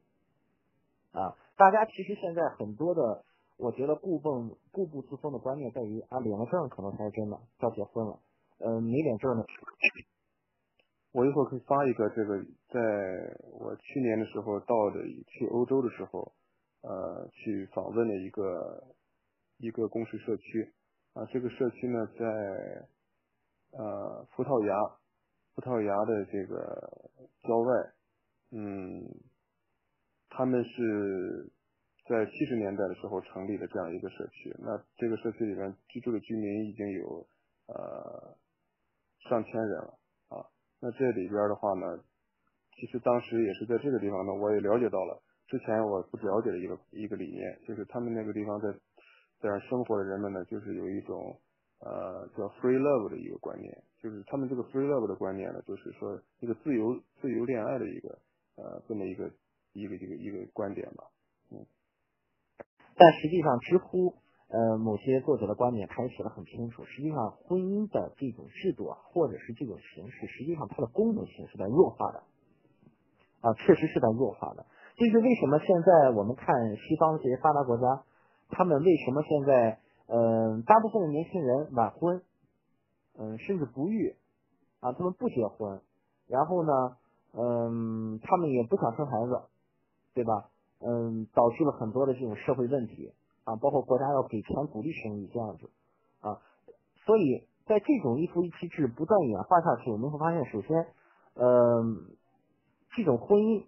[1.13, 3.23] 啊，大家其实现在很多的，
[3.57, 8.19] 我觉得固步固步自封的观念在于啊，领了证可能才是真的，要结婚了，
[8.59, 9.45] 呃，没领证呢。
[11.13, 16.33] 我一会儿可以发一个这个，在我去年的时候到的去欧洲的时候，
[16.81, 18.83] 呃，去访问的一个
[19.57, 20.73] 一个公示社区。
[21.13, 22.87] 啊，这个社区呢在
[23.71, 24.99] 呃葡萄牙，
[25.55, 27.09] 葡萄牙的这个
[27.43, 27.93] 郊外，
[28.51, 29.07] 嗯，
[30.29, 31.49] 他们是
[32.07, 37.27] 在七十年代的时候成立的这样一个社区，那这个社区里面居住的居民已经有
[37.67, 38.37] 呃
[39.27, 39.97] 上千人了
[40.29, 40.45] 啊。
[40.79, 41.99] 那这里边的话呢，
[42.75, 48.69] 其实当时也是在这个地方呢，我也了解到了之前我不了解的一个一个理念，就是他们那个地方在
[49.39, 51.39] 在生活的人们呢，就是有一种
[51.79, 58.09] 呃叫 free love 的一个观念，就是他们这个 free love 的观念呢，就是说一个自由自由恋爱的一个
[58.57, 59.31] 呃这么一个
[59.73, 61.03] 一个一个一个观点吧，
[62.95, 64.15] 但实际上，知乎。
[64.47, 66.85] 呃，某些作者的观点，他也写的很清楚。
[66.85, 72.23] 实际上，婚姻的这种制度啊，或者是这种形式，实际上它的功能性是在弱化的，
[73.41, 74.67] 啊，确实是在弱化的。
[74.95, 78.03] 就是为什么现在我们看西方这些发达国家，
[78.49, 82.21] 他们为什么现在，嗯，大部分的年轻人晚婚，
[83.17, 84.15] 嗯，甚至不育，
[84.79, 85.81] 啊，他们不结婚，
[86.27, 86.71] 然后呢，
[87.33, 89.41] 嗯，他们也不想生孩子，
[90.13, 90.51] 对吧？
[90.85, 93.11] 嗯，导致了很多的这种社会问题。
[93.45, 95.69] 啊，包括国家要给钱鼓励生育这样子，
[96.19, 96.41] 啊，
[97.05, 100.87] 所以在这种一夫一妻制不断演化下去，我们会发现，首先，
[101.35, 102.17] 嗯，
[102.95, 103.65] 这种婚姻，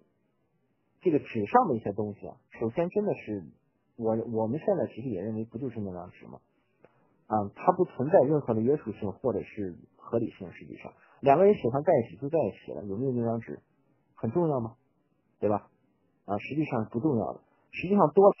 [1.00, 3.44] 这个纸上的一些东西啊，首先真的是，
[3.94, 6.40] 我我们现在其实也认为不就是那张纸吗？
[7.28, 13.60] 啊，它不存在任何的约束性或者是合理性，实际上，两个人喜欢在一起就在一起了，有没有那张纸
[14.16, 14.74] 很重要吗？
[15.38, 15.70] 对吧？
[16.28, 17.40] 啊，实际上不重要的，
[17.72, 18.34] 实际上多了。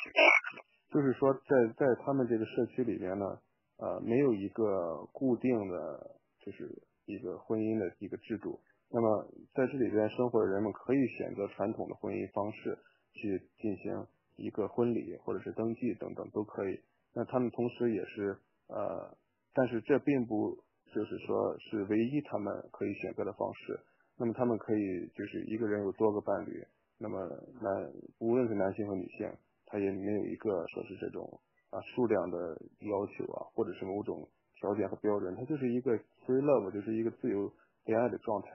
[0.92, 3.38] 就是说，在在他们这个社区里面呢，
[3.78, 6.68] 呃，没有一个固定的，就是
[7.06, 8.60] 一个婚姻的一个制度。
[8.90, 12.78] 那么在这里边生活的人们可以选择传统的婚姻方式
[13.12, 16.80] 去进行一个婚礼或者是登记等等都可以。
[17.14, 19.16] 那他们同时也是呃，
[19.52, 20.56] 但是这并不
[20.94, 23.80] 就是说是唯一他们可以选择的方式。
[24.16, 26.64] 那么他们可以就是一个人有多个伴侣，
[26.98, 27.26] 那么
[27.62, 29.30] 男无论是男性和女性。
[29.70, 31.28] 他也没有一个说是这种
[31.68, 35.92] 啊数量的要求啊，或者是某种条件和标准，他就是一个
[36.24, 37.52] free love，就是一个自由
[37.84, 38.48] 恋爱的状态。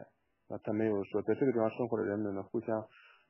[0.47, 2.81] 啊，他没有说在这个地方生活的人们呢互相，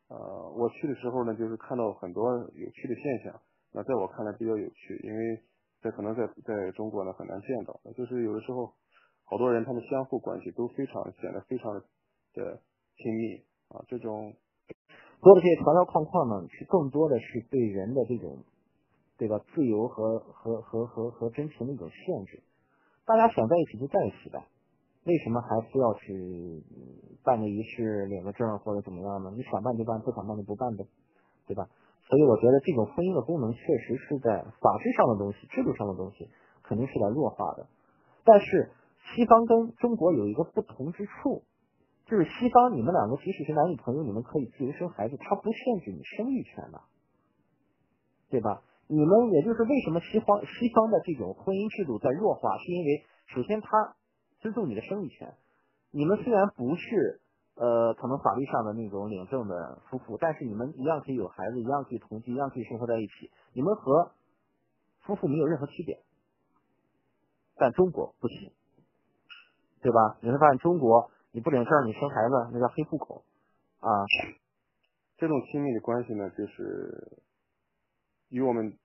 [0.08, 0.16] 呃，
[0.56, 3.38] 我去的时候呢，就是看到很多有趣的现象。
[3.74, 5.44] 那在我看来比较有趣，因为
[5.82, 8.74] 在可能在在中国呢很难见到，就是有的时候
[9.26, 11.74] 好多人他们相互关系都非常显得非常
[12.32, 12.62] 的
[12.96, 14.34] 亲密啊，这种。
[15.24, 18.44] 多的这些条条框框呢，是更多的是对人的这种，
[19.18, 19.40] 对吧？
[19.56, 22.44] 自由和和和和和真情的一种限制。
[23.06, 24.44] 大家想在一起就在一起呗，
[25.06, 26.62] 为什么还非要去
[27.24, 29.32] 办个仪式、领个证或者怎么样呢？
[29.36, 30.86] 你想办就办，不想办就不办呗，
[31.48, 31.68] 对吧？
[32.04, 36.28] 所以我觉得这种婚姻的功能确实是在法制上的东西、制度上的东西
[36.64, 37.68] 肯定是在弱化的。
[38.26, 38.72] 但是
[39.16, 41.44] 西方跟中国有一个不同之处。
[42.14, 46.80] 就是西方，你们两个即使是男女朋友，你们可以自由生孩子，他不限制你生育权的，
[48.30, 48.62] 对吧？
[48.86, 53.04] 你们也就是为什么西方西方的这种婚姻制度在弱化，是因为
[53.34, 53.96] 首先他
[54.42, 55.34] 尊重你的生育权。
[55.90, 57.20] 你们虽然不是
[57.56, 63.32] 呃可能法律上的那种领证的夫妇，但是你们一样可以有孩子，一样可以同居，一样可以生活在一起。
[63.54, 64.12] 你们和
[65.02, 65.98] 夫妇没有任何区别，
[67.56, 68.52] 但中国不行，
[69.82, 70.20] 对吧？
[70.22, 71.10] 你会发现中国。
[71.36, 73.26] 你不领证，你生孩子那叫黑户口
[73.80, 73.90] 啊。
[75.18, 77.18] 这种亲密的关系呢，就是
[78.30, 78.78] 与我们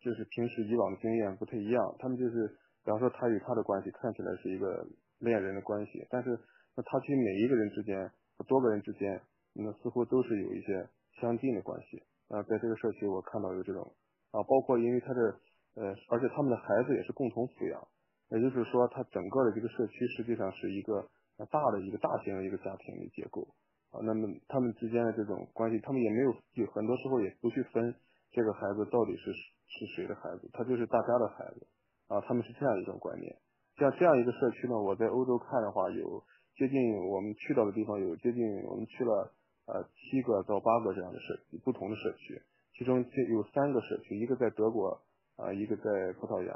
[0.00, 1.94] 就是平时以往的经验不太一样。
[2.00, 2.48] 他们就是，
[2.82, 4.84] 比方说他与他的关系看起来是一个
[5.20, 6.36] 恋人的关系，但是
[6.74, 9.22] 那他其实每一个人之间和多个人之间，
[9.52, 10.88] 那似乎都是有一些
[11.20, 12.42] 相近的关系啊。
[12.42, 13.94] 在这个社区，我看到有这种
[14.32, 15.38] 啊，包括因为他的
[15.76, 17.86] 呃，而且他们的孩子也是共同抚养，
[18.30, 21.08] 也就是说，他整个的这个社区实际上是一个。
[21.44, 23.46] 大的一个大型的一个家庭的结构
[23.90, 27.94] 啊，那么他们之间的这种关系，他们也没有有很多时候也不去分
[28.30, 29.30] 这个孩子到底是
[29.68, 31.66] 是谁的孩子，他就是大家的孩子
[32.08, 33.36] 啊，他们是这样一种观念。
[33.76, 36.24] 像这样一个社区呢，我在欧洲看的话，有
[36.56, 39.34] 接近我们去到的地方有接近我们去了
[39.66, 42.40] 呃七个到八个这样的社不同的社区，
[42.72, 45.02] 其中有三个社区，一个在德国
[45.36, 46.54] 啊，一个在葡萄牙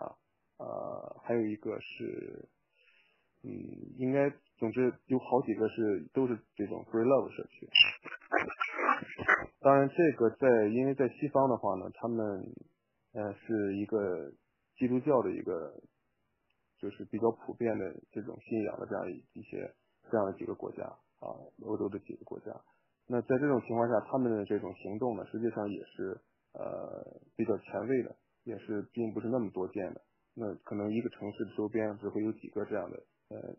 [0.56, 2.48] 啊，还有一个是。
[3.42, 3.48] 嗯，
[3.96, 4.28] 应该，
[4.60, 7.66] 总之有好几个是都是这种 free love 社区。
[9.60, 12.44] 当然，这个在因为在西方的话呢，他们
[13.14, 14.30] 呃是一个
[14.76, 15.72] 基督教的一个
[16.78, 19.74] 就是比较普遍的这种信仰的这样一些
[20.10, 20.84] 这样的几个国家
[21.20, 21.32] 啊，
[21.64, 22.52] 欧洲的几个国家。
[23.06, 26.20] 那在这种情况下，他们的这种行动呢，实际上也是
[26.52, 30.02] 呃比较前卫的，也是并不是那么多见的。
[30.34, 33.56] 那可能一个城市的周边只会有几个这样的呃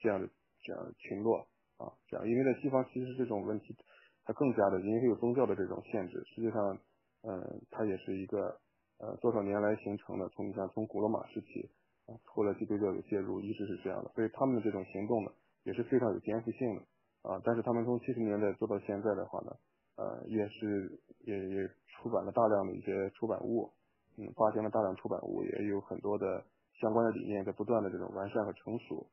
[0.00, 0.28] 这样的
[0.62, 1.46] 这样的群落
[1.78, 3.76] 啊，这样，因为在西方其实这种问题。
[4.22, 6.78] 它更加的，因为有宗教的这种限制，实际上，
[7.22, 8.60] 嗯，它也是一个
[8.98, 11.68] 呃多少年来形成的，从你看从古罗马时期
[12.06, 15.32] 啊，后来基督教的介入，一直是这样的，所以他们的这种行动呢
[15.64, 16.82] 也是非常有颠覆性的
[17.28, 17.40] 啊。
[17.42, 19.56] 但是他们从七十年代做到现在的话呢，
[19.96, 23.72] 呃，也是也也出版了大量的一些出版物，
[24.18, 26.44] 嗯，发行了大量出版物，也有很多的
[26.78, 29.08] 相关的理念在不断的这种完善和成熟。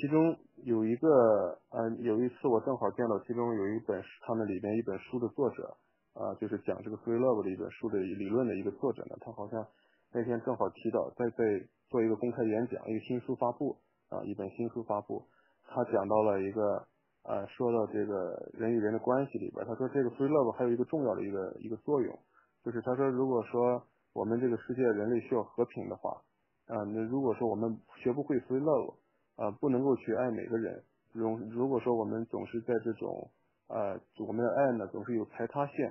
[0.00, 5.76] 其中有一个，呃，有一次我正好见到其中有一本他们里边一本书的作者，
[6.12, 9.64] 啊，就是讲这个 free love 的一本书的理论的一个作者呢，他好像
[10.12, 11.44] 那天正好提到在在
[11.88, 13.78] 做一个公开演讲，一个新书发布，
[14.10, 15.24] 啊，一本新书发布，
[15.68, 16.84] 他讲到了一个，
[17.22, 22.18] 呃，说到这个人与人的关系里边，他说这个 free love 还有一个重要的一个一个作用，
[22.64, 26.20] 就是他说如果说我们这个世界人类需要和平的话。
[26.66, 28.94] 啊，那如果说我们学不会 free love，
[29.36, 33.30] 啊，不能够去爱每个人，如如果说我们总是在这种，
[33.68, 35.86] 呃，我们的爱呢总是有排他性，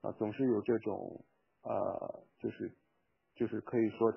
[0.00, 1.24] 啊，总是有这种，
[1.62, 2.72] 呃，就是，
[3.34, 4.10] 就是可以说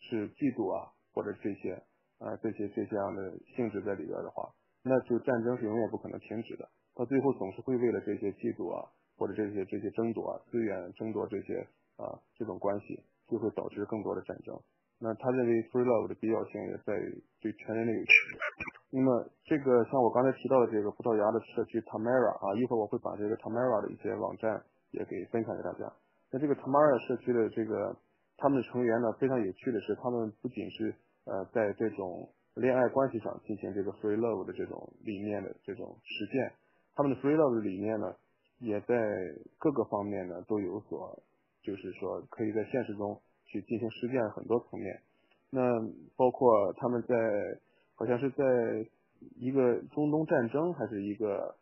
[0.00, 1.74] 是嫉妒啊，或者这些，
[2.18, 4.52] 啊，这些这些样的性质在里边的话，
[4.82, 14.60] 那就战争是永远不可能停止的，到最后总是会为了这些嫉妒啊，或者这些这些争夺啊，资源争夺这些啊，这种关系就会导致更多的战争。
[15.02, 18.06] 那他认为 free love 的必要性也在于对全人类有益。
[18.94, 24.62] 那么这个像我刚才提到的这个葡萄牙的社区 Tamara 啊，一会儿我会把这个 Tamara 的一些网站
[24.94, 25.90] 也给分享给大家。
[26.30, 27.96] 那这个 Tamara 社区的这个
[28.38, 30.94] 他们的成员呢，非常有趣的是，他们不仅是
[31.26, 36.52] 呃在这种恋爱关系上进行这个 free love 的这种理念的这种实践，
[36.94, 38.14] 他们的 free love 的理念呢，
[38.60, 38.94] 也在
[39.58, 41.18] 各个方面呢都有所，
[41.60, 43.18] 就是说可以在现实中。
[43.52, 45.02] 去进行实践很多层面，
[45.50, 45.60] 那
[46.16, 47.14] 包括他们在
[47.94, 48.44] 好像是在
[49.36, 51.54] 一个中东战争，还是一个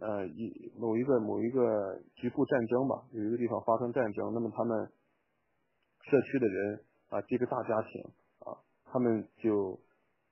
[0.00, 4.90] 呃一某一个某一个局部战争吧，有一个地方发生战争，那么他们
[6.02, 6.80] 社区的人
[7.10, 8.02] 啊，这个大家庭
[8.40, 8.58] 啊，
[8.90, 9.78] 他们就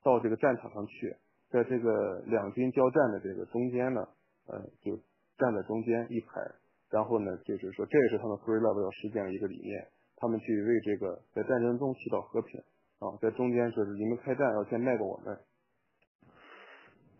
[0.03, 1.15] 到这个战场上去，
[1.51, 4.09] 在这个两军交战的这个中间呢，
[4.49, 4.97] 呃，就
[5.39, 6.43] 站在中间一排，
[6.91, 9.87] 然后呢，就是说这也是他们 free love 要实践的一个理念。
[10.17, 12.61] 他们去为这个在战争中起到和平
[12.99, 15.39] 啊，在中间说是你们开战要先卖给我们。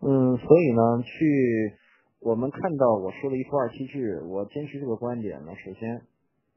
[0.01, 1.77] 嗯，所以呢，去
[2.21, 5.53] 我们看到我说的一夫二妻制，我坚持这个观点呢。
[5.65, 6.03] 首先，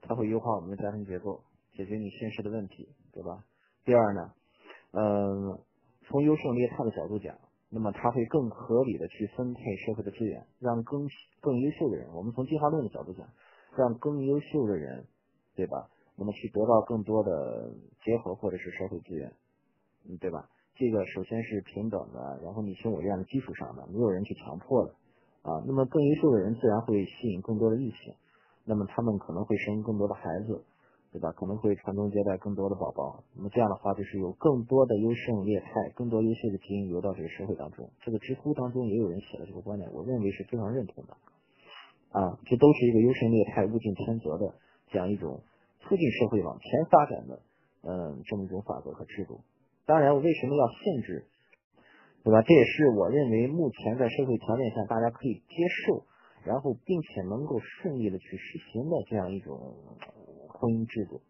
[0.01, 3.43] 它会优化我们的家庭结构，解决你现实的问题，对吧？
[3.85, 4.31] 第二呢，
[4.91, 5.59] 嗯，
[6.07, 7.35] 从优胜劣汰的角度讲，
[7.69, 11.07] 那么它会更合理的去分配社会的资源，让更
[11.41, 13.27] 更优秀的人，我们从进化论的角度讲，
[13.77, 15.05] 让更优秀的人，
[15.55, 15.89] 对吧？
[16.19, 17.71] 那么去得到更多的
[18.03, 19.31] 结合或者是社会资源，
[20.05, 20.49] 嗯，对吧？
[20.75, 24.91] 这个首先是平等的，然后你情我愿的基础上的，没有人去强迫的，
[25.43, 28.13] 啊，那么更优秀的人自然会吸引更多的异性，
[28.63, 30.63] 那么他们可能会生更多的孩子，
[31.11, 31.31] 对吧？
[31.33, 37.89] 可能会传宗接代更多的宝宝，那么这样的话就是有更多的优胜劣汰，更多优秀的基因流到这个社会当中。
[37.99, 41.17] 这个知乎当中也有人写了这个观点，我认为是非常认同的，
[42.11, 44.55] 啊，这都是一个优胜劣汰、物竞天择的
[44.87, 45.41] 这样一种。
[45.89, 47.41] 促进社会往前发展的，
[47.81, 49.41] 嗯，这么一种法则和制度。
[49.87, 51.25] 当然，我为什么要限制，
[52.23, 52.43] 对吧？
[52.43, 56.05] 这也是我认为目前在社会条件下大家可以接受，
[56.45, 59.57] 然后并且能够顺利的去实行的这样一种
[60.47, 61.21] 婚姻制度。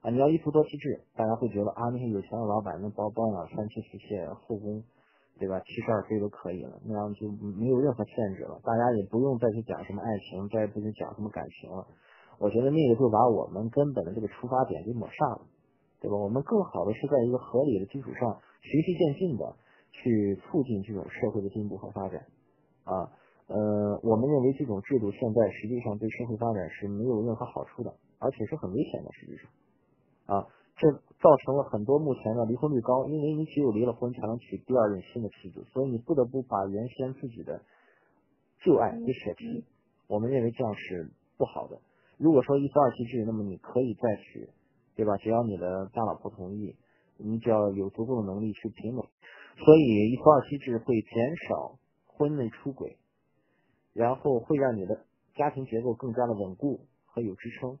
[0.00, 4.84] 啊，你要一夫多妻制，大家会觉得啊，那些有钱的老板那包包养三妻四妾、后宫，
[5.40, 5.58] 对吧？
[5.66, 7.26] 七十二妃都可以了，那样就
[7.58, 11.84] 没有任何限制了，大家也不用再去讲什么爱情，再也不去讲什么感情了。
[12.38, 15.42] 我觉得那个就把我们根本的这个出发点给抹杀了，
[16.00, 16.16] 对吧？
[16.16, 19.56] 我们更好的是在一个合理的基础上循序渐进的
[19.90, 22.26] 去促进这种社会的进步和发展，
[22.84, 23.10] 啊，
[23.48, 29.10] 呃，我们认为这种制度现在实际上对社会发展是没有任何好处的，而且是很危险的。
[29.12, 37.62] 实际上，啊，这造成了很多目前的离婚率高，因为你只有离了婚才能娶第二任新的妻子，所以你不得不把原先自己的
[38.62, 39.64] 旧爱给舍弃。
[40.06, 41.80] 我们认为这样是不好的。
[42.18, 44.50] 如果说一夫二妻制，那么你可以再娶，
[44.94, 45.16] 对吧？
[45.18, 46.76] 只要你的大老婆同意，
[47.16, 49.06] 你只要有足够的能力去平等。
[49.56, 52.98] 所以一夫二妻制会减少婚内出轨，
[53.92, 55.04] 然后会让你的
[55.36, 57.78] 家庭结构更加的稳固和有支撑，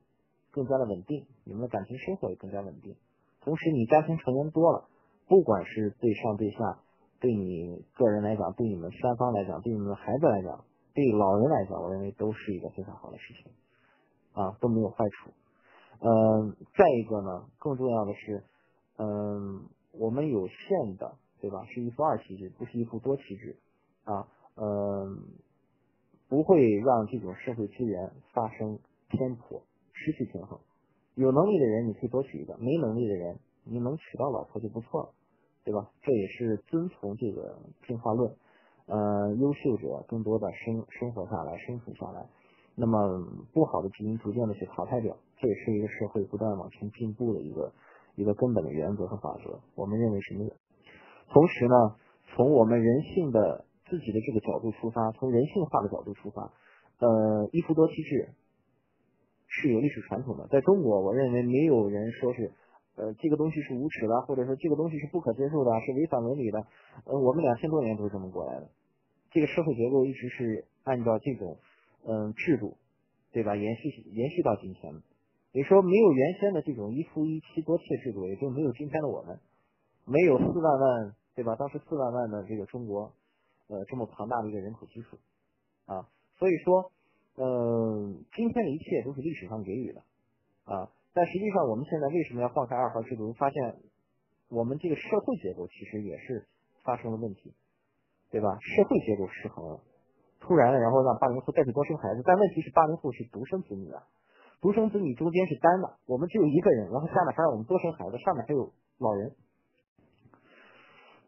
[0.50, 2.96] 更加的稳定，你们的感情生活也更加稳定。
[3.40, 4.88] 同时，你家庭成员多了，
[5.26, 6.80] 不管是对上对下，
[7.20, 10.64] 对你个人来讲，对你们三方来讲，对你们的孩子来讲，
[10.94, 13.52] 对老人来讲，我认为都是一个非常好的事情，
[14.32, 15.30] 啊，都没有坏处。
[16.00, 18.44] 嗯，再一个呢，更重要的是，
[18.98, 21.64] 嗯，我们有限的，对吧？
[21.66, 23.56] 是一夫二妻制，不是一夫多妻制，
[24.04, 25.24] 啊，嗯，
[26.28, 29.62] 不会让这种社会资源发生偏颇、
[29.92, 30.60] 失去平衡。
[31.14, 35.10] 有能力的人你可以多娶一个，没能力的人你能娶到老婆就不错了，
[35.64, 35.90] 对吧？
[36.00, 37.58] 这也是遵从这个
[37.88, 38.36] 进化论，
[38.86, 42.28] 呃，优秀者更多的生生活下来、生存下来，
[42.78, 47.72] 那么不好的基因逐渐的去淘汰掉，这也是一个社会不断往前进步的一个
[48.14, 49.58] 一个根本的原则和法则。
[49.74, 50.50] 我们认为是没有。
[51.28, 51.74] 同时呢，
[52.34, 56.52] 从我们人性的自己的这个角度出发，从人性化的角度出发，
[57.00, 58.30] 呃，一夫多妻制。
[59.50, 62.52] 是有历史传统的，在中国，我认为没有人说是，
[62.96, 66.66] 呃，这个东西是无耻的，或者说这个东西是不可接受的，是违反伦理的。
[67.06, 68.68] 呃，我们两千多年都是这么过来的，
[69.30, 71.56] 这个社会结构一直是按照这种，
[72.04, 72.76] 嗯，制度，
[73.32, 73.56] 对吧？
[73.56, 75.02] 延续延续到今天的。
[75.52, 79.40] 你说没有原先的这种一夫一妻多妾制度，也就没有今天的我们，
[80.04, 81.56] 没有四万万，对吧？
[81.56, 83.12] 当时四万万的这个中国，
[83.68, 85.18] 呃，这么庞大的一个人口基数，
[85.86, 86.92] 啊，所以说。
[87.40, 90.02] 嗯，今天的一切都是历史上给予的
[90.64, 93.32] 啊，但实际上我们现在为什么要放开二孩制度？
[93.34, 93.76] 发现
[94.48, 96.48] 我们这个社会结构其实也是
[96.82, 97.54] 发生了问题，
[98.32, 98.58] 对吧？
[98.60, 99.80] 社会结构失衡了，
[100.40, 104.02] 突然，然后让八零后再去多生孩子，但问题是八零后是独生子女啊，
[104.60, 109.32] 独生子女中间是单的，我们只有一个人，然后下面还让我们多生孩子，上面还有老人，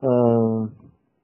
[0.00, 0.70] 嗯，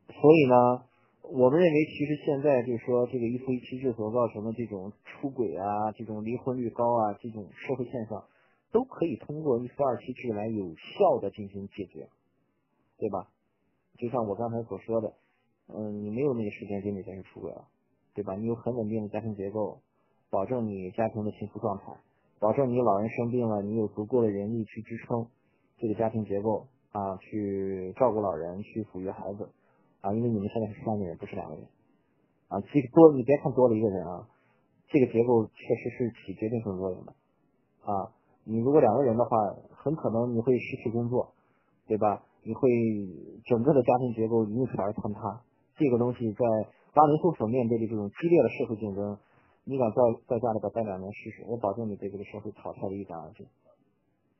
[0.09, 0.87] 所以呢。
[1.29, 8.23] 我们认为，其实现在就是说，这个一夫一妻制所造成的这种出轨啊，这种离婚率高啊，这种社会现象，
[8.71, 12.09] 都可以通过一夫二妻制来有效的进行解决，
[12.97, 13.27] 对吧？
[13.99, 15.15] 就像我刚才所说的，
[15.67, 17.67] 嗯，你没有那个时间精力再去出轨了，
[18.17, 18.35] 对吧？
[18.35, 19.83] 你有很稳定的家庭结构，
[20.31, 21.93] 保证你家庭的幸福状态，
[22.41, 25.27] 保证你老人生病了，你有足够的人力去支撑
[25.77, 29.51] 这个家庭结构啊，去照顾老人，去抚育孩子。
[30.01, 31.65] 啊，因为你们现在是三个人，不是两个人，
[32.49, 34.29] 啊，这个多你别看多了一个人啊，
[34.89, 37.13] 这个结构确实是起决定性作用的，
[37.85, 38.13] 啊，
[38.45, 39.37] 你如果两个人的话，
[39.75, 41.35] 很可能你会失去工作，
[41.87, 42.23] 对吧？
[42.45, 42.71] 你会
[43.45, 45.43] 整个的家庭结构因此而坍塌。
[45.75, 46.47] 这个东西在
[46.97, 49.21] 八零后所面对的这种激烈的社会竞争，
[49.69, 53.45] 你敢在在家里边待两年试试，我保证你被这个社会淘汰的一干二净。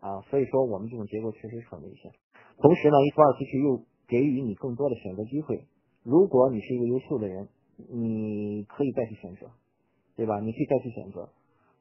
[0.01, 2.11] 啊，所以说我们这种结构确实是很危险。
[2.57, 3.85] 同时呢，一夫二妻制又。
[4.09, 5.67] 给予你更多的选择机会。
[6.05, 7.49] 如果你是一个优秀的人，
[7.91, 9.51] 你可以再去选择，
[10.15, 10.39] 对吧？
[10.39, 11.29] 你可以再去选择，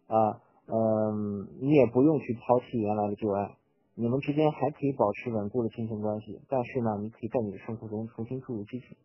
[0.07, 3.55] 啊，嗯，你也不用去抛弃原来的旧爱，
[3.93, 6.41] 你们之间还可以保持稳固的亲情关系。
[6.49, 8.97] 但是呢，你可以在你的生活中重新注入激情。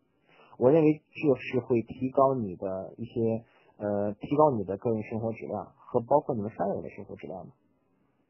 [0.60, 3.44] 我认为这是会提高你的一些，
[3.78, 7.50] 呃，提高你的个人生活质量和包括你们三个人的生活质量的，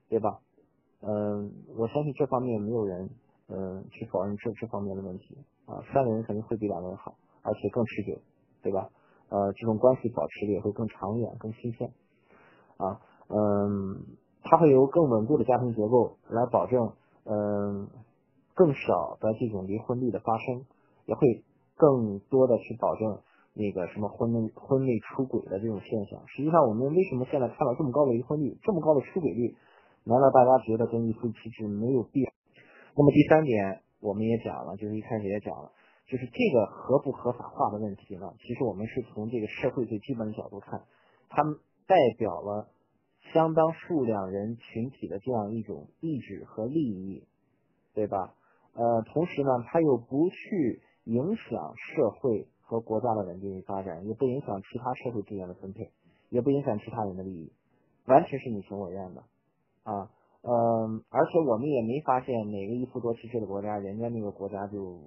[0.08, 0.38] 对吧？
[1.02, 3.10] 嗯，我相信这方面没有人。
[3.52, 8.16] 嗯，去否认这这方面的问题啊，三个人肯定会比两个人好，而且更持久，
[8.62, 8.88] 对吧？
[9.28, 11.90] 呃，这种关系保持的也会更长远、更新鲜
[12.76, 13.00] 啊。
[13.26, 14.06] 嗯，
[14.44, 16.92] 它会有更稳固的家庭结构来保证，
[17.24, 17.88] 嗯，
[18.54, 20.64] 更少的这种离婚率的发生，
[21.06, 21.42] 也会
[21.80, 23.22] 更多的去保证
[23.54, 26.20] 那个什么婚内婚内出轨的这种现象。
[26.28, 29.56] 实际上，我们为什么现在看到这么高的离婚率、这么高的出轨率？
[30.04, 32.30] 难道大家觉得跟一夫一妻制没有必要？
[32.96, 35.72] 那么第三点，我们也讲了，就是一开始也讲了，
[36.06, 38.32] 就是这个合不合法化的问题呢？
[38.40, 40.84] 其实我们是从这个社会最基本的角度看，
[41.28, 41.42] 它
[41.86, 42.68] 代表了
[43.32, 47.24] 相当数量人群体的这样一种意志和利益，
[47.94, 48.34] 对吧？
[48.72, 55.90] 呃，同时呢，它又不去影响社会和国家的稳定与发展，也不影响其他社会资源的分配，
[56.28, 57.52] 也不影响其他人的利益，
[58.06, 59.22] 完全是你情我愿的。
[59.84, 60.10] 啊。
[60.42, 64.98] 嗯，而且我们也没发现哪个一夫多妻制的国家，人家那个国家就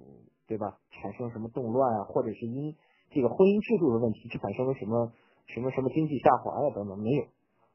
[0.46, 2.72] 对吧，产生什么动乱啊，或者是因
[3.10, 5.10] 这个婚姻制度的问题产生了什么
[5.46, 7.24] 什么什么经济下滑呀等等，没有。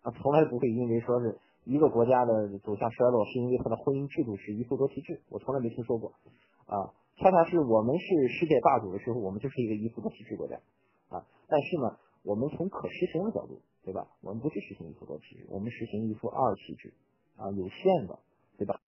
[0.03, 6.13] 啊，从来不会因为说是一个国家的走向衰落是因为它的婚姻制度是一夫多妻制，我从来没听说过。
[6.63, 10.55] 啊，恰恰是我们是世界霸主的时候，我们就是一个一夫多妻制国家
[11.09, 16.93] 啊，但是呢，我们从可实行的角度，对吧，我们不去实行一夫多妻制，我们实行一夫二妻制。
[17.39, 18.19] 啊，有限的，
[18.57, 18.81] 对吧？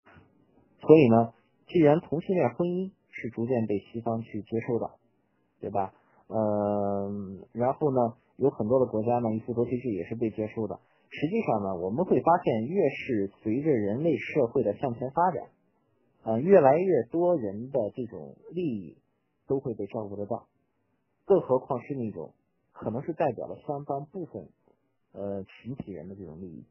[0.80, 1.32] 所以呢，
[1.68, 4.90] 既然同性恋婚姻是逐渐被西方去接受的，
[5.58, 5.94] 对吧？
[6.28, 10.80] 嗯，然后呢，有很多的国家呢，一夫多妻制也是被接受的。
[11.08, 15.48] 实际上呢，我们会发现，越是随着人类社会的向前发展，
[16.22, 18.98] 啊，越来越多人的这种利益
[19.46, 20.46] 都会被照顾得到，
[21.24, 22.34] 更何况是那种
[22.72, 24.48] 可能是代表了相当部分
[25.12, 26.64] 呃群体人的这种利益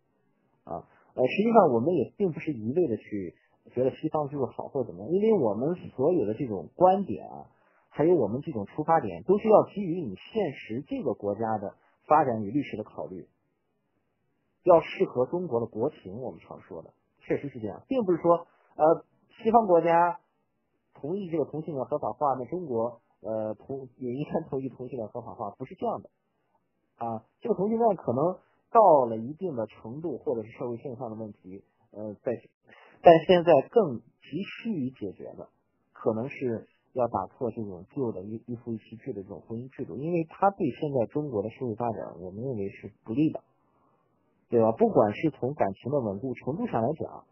[0.63, 0.87] 啊。
[1.13, 3.35] 呃，实际上我们也并不是一味的去
[3.73, 7.51] 觉得西方就是好或怎么样，因为我们所有的这种观点啊，
[7.89, 11.75] 还有我们这种出发点，都是要基于你现实这个国家的
[12.07, 13.27] 发展与历史的考虑。
[14.63, 19.05] 要适合中国的国情，我们常说的确实是这样，并不是说呃
[19.37, 20.19] 西方国家
[20.93, 26.09] 同意这个同性恋合法化，那中国呃同也应该同意同性恋合法化，不是这样的
[26.97, 27.23] 啊。
[27.39, 28.37] 这个同性恋可能
[28.71, 32.31] 到了一定的程度，或者是社会现象的问题，呃，在
[33.01, 35.49] 但现在更急需于解决的，
[35.93, 43.41] 可能是要打破这种旧的一一夫一妻制的这种婚姻制度，因为它对现在中国的社会发展，我们认为是不利的。
[44.51, 44.69] 对吧？
[44.73, 47.23] 不管是从感情的稳固程度上来讲，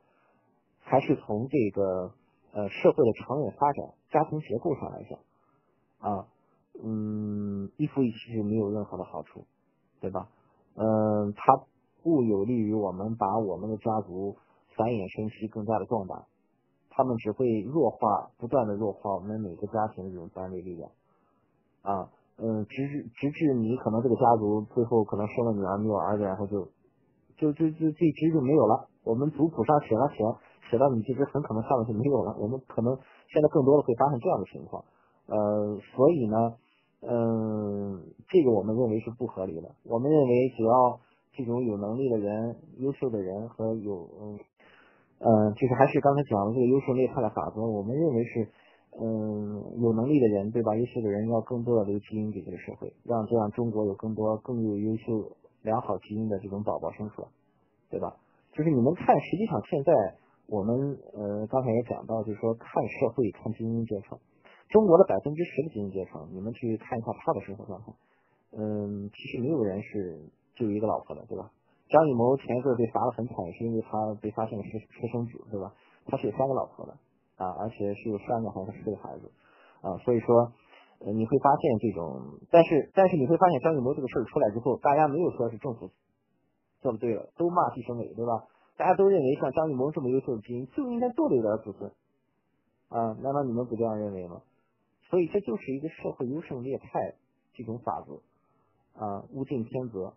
[0.90, 2.12] 还是从这个
[2.52, 5.20] 呃社会的长远发展、家庭结构上来讲，
[6.00, 6.26] 啊，
[6.84, 9.46] 嗯，一夫一妻是没有任何的好处，
[10.02, 10.30] 对吧？
[10.74, 11.62] 嗯，它
[12.02, 14.36] 不有利于我们把我们的家族
[14.76, 16.26] 繁衍生息更加的壮大，
[16.90, 20.90] 他们只会弱化，不断的弱化我们每个家庭的这种单位力量，
[21.84, 26.68] 啊，嗯，直至直至你可能这个家族最后可能生了女儿没有儿子，然后就。
[27.40, 30.18] 就就就这支就没有了，我们族谱上写了写
[30.70, 32.98] 写到你这支很可能上面就没有了，我们可能
[33.32, 34.84] 现在更多的会发生这样的情况，
[35.28, 36.36] 呃，所以呢，
[37.02, 39.70] 嗯，这个我们认为是不合理的。
[39.86, 41.00] 我们认为只要
[41.32, 44.40] 这种有能力的人、优秀的人和有嗯
[45.20, 48.50] 嗯，就是还是刚才讲的这个优秀劣汰的法则，我们认为是
[49.00, 50.76] 嗯有能力的人对吧？
[50.76, 55.36] 优秀的人要更多的留基因给这个社会，让这样中国有更多更有优秀。
[55.62, 57.28] 良好基因的这种宝宝生出来，
[57.90, 58.16] 对吧？
[58.54, 59.92] 就是你们看，实际上现在
[60.50, 62.68] 我们呃刚才也讲到，就是说看
[63.00, 64.18] 社会看精英阶层，
[64.70, 67.94] 中国的百分之十的精英阶层，你们去看一下他的生活状态，
[68.58, 70.20] 嗯，其实没有人是
[70.56, 71.52] 就一个老婆的，对吧？
[71.90, 75.74] 张艺谋前一阵被罚的很惨，是因为他被发现了私私生子，对吧？
[76.08, 76.94] 他是有三个老婆的
[77.38, 79.32] 啊，而且是有三个还是四个孩子
[79.82, 80.52] 啊，所以说。
[81.00, 82.20] 你会发现这种，
[82.52, 85.92] 但是但是你会发现张艺谋这个事儿出来之后，大家没有说是政府
[86.82, 88.44] 做的对了，都骂计生委，对吧？
[88.80, 91.92] 大家都认为像张艺谋这么优秀的基因就应该多留点子孙
[92.88, 94.42] 啊，难道你们不这样认为吗？
[95.10, 96.88] 所以这就是一个社会优胜劣汰
[97.54, 98.24] 这种法则
[98.96, 100.14] 啊，物竞天择。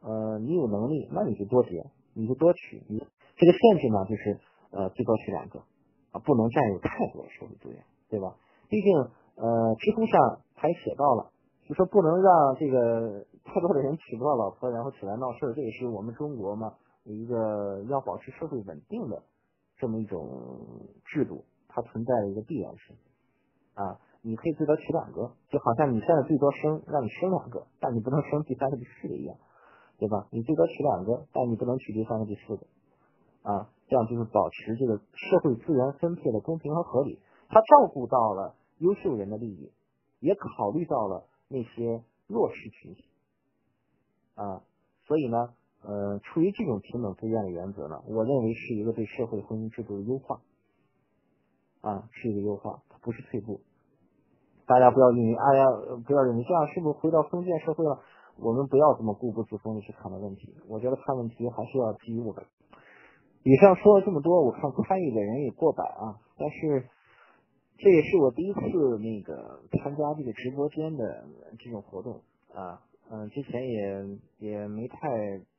[0.00, 1.84] 呃，你有能力，那你就多结，
[2.14, 2.82] 你就多娶。
[2.88, 2.98] 你
[3.36, 4.40] 这个限制呢，就是
[4.70, 5.60] 呃最多娶两个
[6.12, 8.34] 啊，不能占有太多的社会资源，对吧？
[8.70, 9.10] 毕竟。
[9.36, 11.32] 呃，知乎上还写到了，
[11.70, 19.22] 就说不能让这个太多的人娶不到老婆，然后起来闹事，这也是我们中国嘛一个要保持社会稳定的
[19.76, 22.96] 这么一种制度，它存在的一个必然性
[23.74, 24.00] 啊。
[24.20, 29.36] 你可以最多娶两个，就好像你现在最多生让你生两个，但你不能生第三个、第四个一样，
[29.96, 30.26] 对吧？
[30.32, 32.66] 你最多娶两个，但你不能娶第三个、第四个
[33.42, 38.56] 啊，这样就是保持这个社会资源分配的公平和合理，它照顾到了。
[38.80, 39.70] 优秀人的利益，
[40.20, 43.04] 也考虑到了那些弱势群体
[44.36, 44.62] 啊，
[45.04, 50.40] 所以呢，呃，出于这种平等自愿的原则呢，我认为是一个对社会婚姻制度的优化
[51.80, 53.60] 啊，是一个优化，它不是退步。
[54.64, 55.66] 大家不要认为，哎呀，
[56.06, 58.00] 不要认为这样是不是回到封建社会了？
[58.38, 60.54] 我们不要这么固步自封的去看待问题。
[60.68, 62.46] 我觉得看问题还是要基于我们。
[63.42, 66.88] 以上说了这么多，我看参与的人也过百啊，但是。
[67.82, 68.60] 这也是我第一次
[68.98, 71.24] 那个参加这个直播间的
[71.58, 72.20] 这种活动
[72.52, 72.78] 啊，
[73.10, 75.08] 嗯，之前也也没太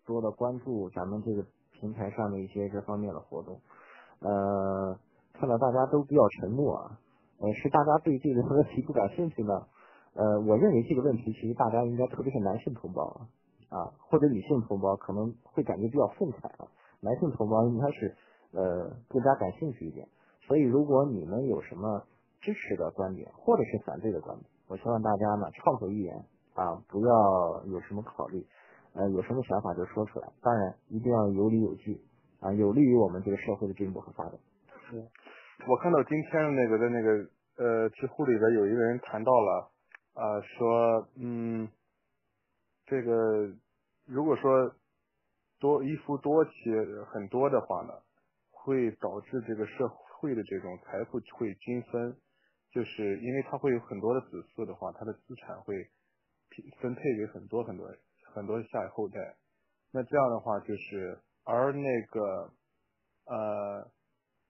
[0.05, 3.59] 多的关注咱们这个平台上的一些这方面的活动，
[4.19, 4.99] 呃，
[5.33, 6.99] 看到大家都比较沉默啊，
[7.39, 9.65] 呃，是大家对这个问题不感兴趣呢？
[10.13, 13.25] 呃，我认为这个问题其实大家应该，特别是男性同胞啊，
[13.79, 16.69] 啊，或者女性同胞可能会感觉比较愤慨啊，
[16.99, 18.15] 男性同胞应该是
[18.51, 20.07] 呃更加感兴趣一点。
[20.51, 22.03] 所以，如果你们有什么
[22.41, 26.13] 支持的观点，或者是反对的观点，我希望大家呢畅所欲言
[26.55, 28.45] 啊，不要有什么考虑，
[28.91, 30.27] 呃，有什么想法就说出来。
[30.41, 32.01] 当然，一定要有理有据
[32.41, 34.33] 啊，有利于我们这个社会的进步和发展。
[34.89, 34.97] 是，
[35.69, 39.71] 我看到今天那个在那个呃知乎里边有一个人谈到了
[40.15, 41.69] 啊，说嗯，
[42.87, 43.53] 这个
[44.05, 44.73] 如果说
[45.61, 46.51] 多一夫多妻
[47.07, 47.93] 很多的话呢。
[48.63, 52.15] 会导致这个社会会的这种财富会均分，
[52.69, 55.73] 就是因为他会有很多的子嗣的话，他的资产会
[56.79, 57.89] 分配给很多很多
[58.35, 59.17] 很多下一后代。
[59.91, 62.53] 那这样的话就是，而那个
[63.25, 63.91] 呃，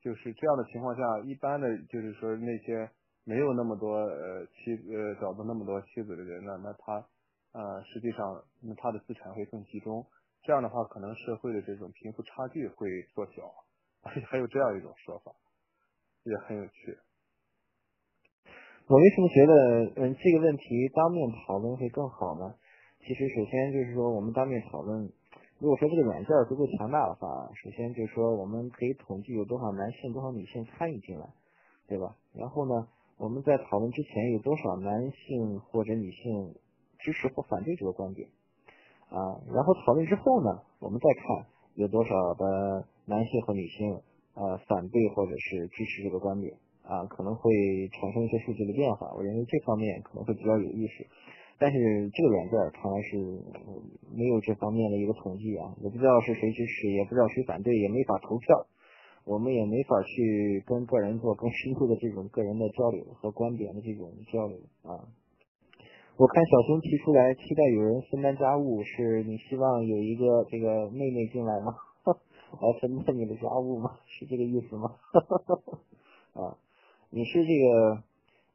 [0.02, 2.92] 就是这样的情况下，一般的就是说那些
[3.24, 7.08] 没有那么多呃妻呃找到那么多妻子的人呢，那他
[7.54, 10.06] 呃实际上那他的资产会更集中。
[10.44, 13.54] 这样的话，可能社会的这种贫富差距会缩小，
[14.28, 15.32] 还有这样一种说法，
[16.24, 16.98] 也很有趣。
[18.88, 19.54] 我为什么觉得，
[20.04, 22.56] 嗯，这个问题当面讨论会更好呢？
[23.00, 25.10] 其实，首先就是说，我们当面讨论，
[25.60, 31.30] 如果说这个软件足够强大的话，首先就是说，我们可以统计有多少男性、多少女性参与进来，
[31.88, 32.16] 对吧？
[32.34, 36.56] 然后呢，我们在讨论之前有多少男性或者女性
[37.00, 38.30] 支持或反对这个观点。
[39.10, 44.02] 啊，然后讨论之后呢，我们再看有多少的男性和女性
[44.42, 47.46] 呃反对或者是支持这个观点啊，可能会
[47.94, 49.14] 产生一些数据的变化。
[49.14, 51.06] 我认为这方面可能会比较有意思。
[51.62, 51.78] 但是
[52.10, 53.22] 这个软件看来是
[54.18, 58.66] 没有这方面的一个统计啊，也不知道是谁支持，也不知道谁反对，也没法投票，
[59.26, 65.06] 我们也没法去跟个人做更深入的这种个人的交流和观点的这种交流啊。
[66.18, 71.78] 我看小熊提出来，期待有人分担家务，是你希望有一个这个妹妹进来吗？
[72.60, 74.00] 来分担你的家务吗？
[74.08, 74.96] 是这个意思吗？
[76.34, 76.58] 啊，
[77.10, 78.04] 你是这个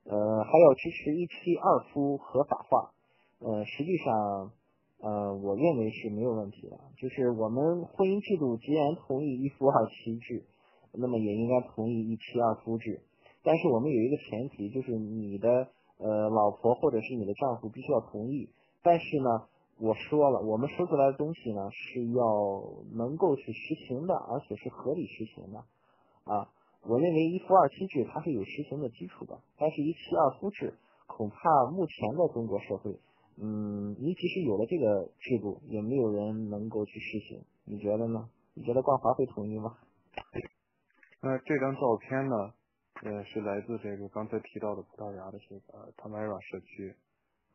[0.04, 2.92] 呃，还要支持一妻二夫合法化？
[3.38, 4.52] 呃，实际上
[5.00, 6.78] 呃，我认为是没有问题的。
[6.98, 10.44] 就是我们婚姻制度既然同意一夫二妻制，
[10.92, 13.02] 那么也应该同意一妻二夫制。
[13.42, 15.68] 但是我们有一个前提，就是你的。
[15.98, 18.50] 呃，老婆或者是你的丈夫必须要同意，
[18.82, 22.24] 但是呢，我说了，我们说出来的东西呢是要
[22.94, 25.58] 能够去实行的，而且是合理实行的，
[26.24, 26.50] 啊，
[26.82, 32.98] 我认为一夫二妻制它是有实行的基础的，但是一妻二夫制恐怕目前的中国社会，
[33.36, 38.30] 嗯，你即使有了这个制度，也没有人能够去实行，你觉得呢？
[38.54, 39.76] 你觉得冠华会同意吗？
[41.20, 42.54] 那这张照片呢？
[43.02, 46.96] 呃，是来自这个刚才提到的葡萄牙的这个 Tamara 社区，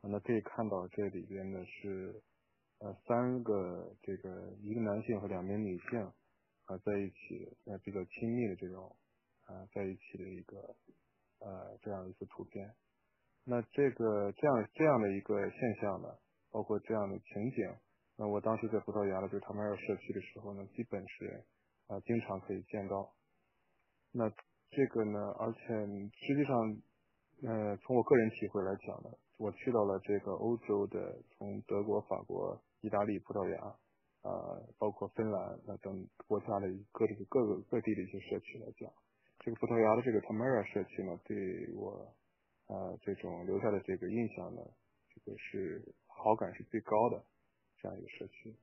[0.09, 2.21] 那可以看到这里边呢是
[2.79, 5.99] 呃三个这个一个男性和两名女性
[6.65, 8.95] 啊在一起呃比较亲密的这种
[9.45, 10.57] 啊在一起的一个
[11.39, 12.73] 呃这样一幅图片。
[13.43, 16.09] 那这个这样这样的一个现象呢，
[16.51, 17.75] 包括这样的情景，
[18.15, 21.43] 那我当时在葡萄牙的这个 Tamara 社区的时候呢，基本是
[21.87, 23.13] 啊经常可以见到。
[24.11, 24.29] 那
[24.69, 25.59] 这个呢，而且
[26.13, 26.55] 实际上，
[27.43, 29.09] 呃，从我个人体会来讲呢，
[29.41, 33.57] 我去到了这个欧洲的，从德国、法国、意大利、葡萄牙，
[34.21, 38.87] 呃，包括芬兰那等国家的各这个各个各地的一些社区来讲，
[39.39, 42.13] 这个葡萄牙的这个 Tamara 社区呢，对我，
[42.67, 44.61] 呃，这种留下的这个印象呢，
[45.09, 47.25] 这个是好感是最高的
[47.81, 48.53] 这样一个社区。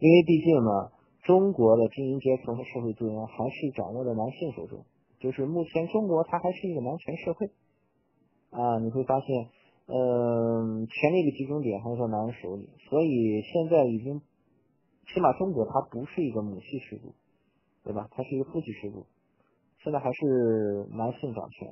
[0.00, 0.92] 因为毕竟呢，
[1.24, 4.84] 中国的精英阶层和社会资源还是掌握在男性手中。
[5.18, 7.46] 就是目前中国它还是一个男权社会，
[8.50, 9.48] 啊，你会发现，
[9.86, 14.20] 嗯，权力的集中点还是在男人手里，所以现在已经，
[15.12, 17.14] 起码中国它不是一个母系制度，
[17.84, 18.08] 对吧？
[18.10, 19.06] 它是一个父系制度，
[19.82, 21.68] 现在还是男性掌权，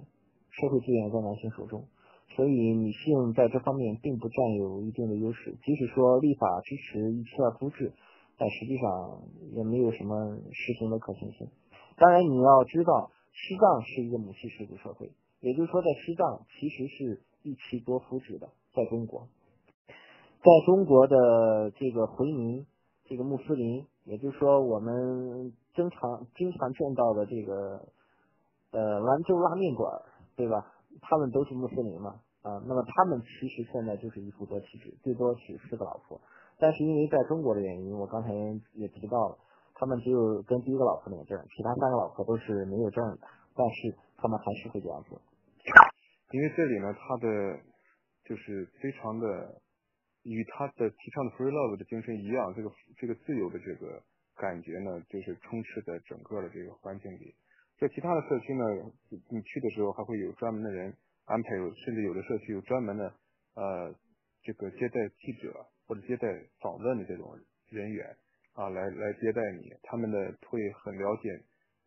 [0.50, 1.88] 社会资源在男性手中，
[2.36, 5.56] 所以女性在这方面并不占有一定的优势。
[5.64, 7.92] 即使说立法支持一妻二夫制，
[8.36, 9.22] 但实际上
[9.56, 11.48] 也没有什么实行的可行性。
[11.96, 13.10] 当然你要知道。
[13.34, 15.10] 西藏是一个母系氏族社会，
[15.40, 18.48] 也就是说，在西藏其实是一妻多夫制的。
[18.74, 19.28] 在中国，
[19.88, 22.66] 在中国的这个回民，
[23.04, 27.86] 这个穆斯林，也就是说，我们经常经常见到的这个
[28.70, 30.02] 呃兰州拉面馆，
[30.36, 30.72] 对吧？
[31.00, 36.20] 他们都是穆斯林嘛，啊，那么他们其实现在就是一夫多妻制，最多娶四个老婆。
[36.58, 38.32] 但是因为在中国的原因，我刚才
[38.74, 39.38] 也提到了。
[39.74, 45.20] 他们只有跟第一个老婆领证，其他三个老婆都是没有证的，但是他们还是会这样做。
[46.32, 47.60] 因为这里呢，他的
[48.24, 49.60] 就是非常的
[50.24, 54.02] 与他的提倡的 free love 的精神一样，这个这个自由的这个
[54.36, 57.34] 感觉呢，就是充斥在整个的这个环境里。
[57.78, 58.64] 在其他的社区呢，
[59.28, 60.96] 你去的时候还会有专门的人
[61.26, 61.48] 安排，
[61.84, 63.04] 甚至有的社区有专门的
[63.54, 63.94] 呃
[64.42, 66.26] 这个接待记者或者接待
[66.60, 67.38] 访问的这种
[67.68, 68.16] 人员。
[68.54, 71.30] 啊，来来接待你，他们的会很了解，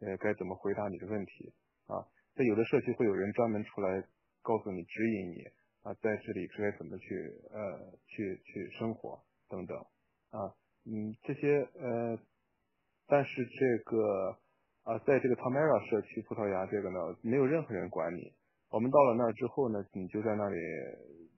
[0.02, 1.54] 呃，该怎么回答你的问题
[1.86, 2.02] 啊。
[2.34, 4.04] 在有的社区会有人专门出来
[4.46, 5.42] 告诉你、指引你
[5.82, 9.20] 啊，在这里该怎么去呃去去生活
[9.50, 9.76] 等等
[10.30, 10.54] 啊，
[10.86, 12.20] 嗯，这些呃，
[13.08, 14.38] 但是这个
[14.84, 18.32] 啊，在这个 Tamara 社区，葡萄牙这个呢，没有任何人管你。
[18.70, 20.58] 我们到了那儿之后呢，你就在那里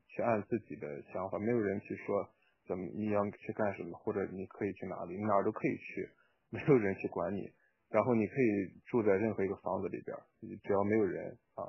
[0.07, 2.27] 去按自己的想法，没有人去说
[2.67, 6.09] 怎么你要去干什么，或者你可以去哪里，哪儿都可以去，
[6.49, 7.47] 没有人去管你。
[7.89, 10.17] 然后你可以住在任何一个房子里边，
[10.63, 11.63] 只要没有人啊。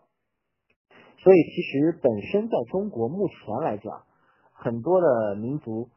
[1.18, 4.02] 所以其实本身在中国目前来讲，
[4.52, 5.88] 很多的民族，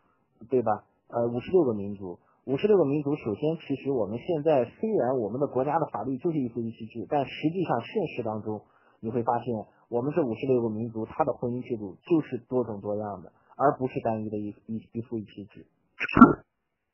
[0.50, 0.84] 对吧？
[1.08, 8.62] 呃，五十六个民族，五十六个民族，首先其实我们现在虽然我们的国家的法律就是一夫一妻制，但实际上现实当中
[9.00, 9.54] 你会发现，
[9.90, 15.66] 我们这五十六个民族，它的婚姻制度就是多种多样的，而不是单一的一一一夫一妻制。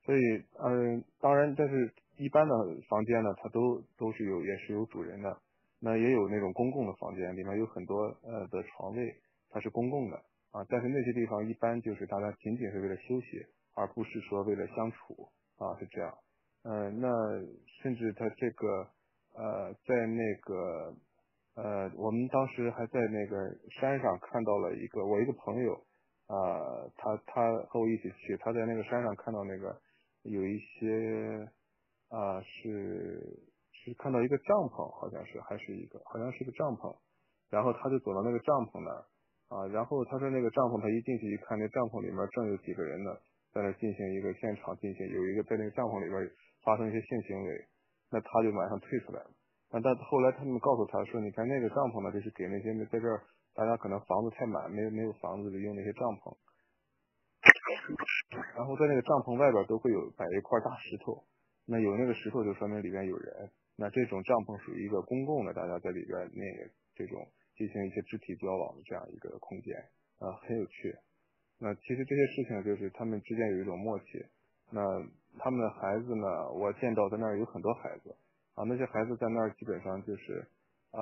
[0.06, 0.22] 所以，
[0.60, 1.94] 嗯，当然，但是。
[2.20, 2.56] 一般的
[2.90, 5.38] 房间呢，它都都是有也是有主人的，
[5.80, 9.16] 那也有那种公共的房间，里面有很多呃的床位，
[9.50, 10.18] 它是公共的
[10.52, 10.66] 啊。
[10.70, 13.46] 但是那些地方一般就是大家仅仅是为了休息，
[13.76, 16.14] 而不是说为了相处啊，是这样。
[16.64, 17.08] 嗯，那
[17.82, 18.88] 甚至他这个
[19.36, 20.96] 呃在那个
[21.56, 25.74] 呃我们当时还在那个山上看到了一个我一个朋友
[26.28, 29.80] 啊，他他和我一起去，他在那个山上看到那个
[30.24, 31.50] 有一些。
[32.10, 33.22] 啊，是
[33.88, 36.92] 是看到一个帐篷，好像是还是一个，好像是个帐篷，
[37.50, 39.00] 然后他就走到那个帐篷那儿，
[39.48, 43.16] 啊，然后他说那个帐篷，他一进去一看，那帐篷里面正有几个人呢，
[43.56, 46.20] 在那进行一个现场进行有一个在那个帐篷里边
[46.68, 47.50] 发生一些性行为，
[48.12, 49.32] 那他就马上退出来了，
[49.72, 53.24] 但但后来他们告诉他说，你看那个帐篷呢，就是给那些在这儿
[53.56, 56.36] 大家可能房子太满，没有没有房子的用那些帐篷，
[58.54, 61.24] 然后在那个帐篷外边都会有摆一块大石头。
[61.70, 67.22] 那有那个石头就说明里边有人，那这种帐篷属于一个公共的，大家在里边那个这种
[67.56, 69.78] 进行一些肢体交往的这样一个空间，
[70.18, 70.94] 啊，很有趣。
[71.60, 74.06] 那其实这些事情就是他们之间有一种默契。
[74.70, 74.82] 那
[75.40, 78.14] 他们的孩子呢，我见到在那儿有很多孩子，
[78.56, 80.46] 啊，那些孩子在那儿基本上就是，
[80.92, 81.02] 啊，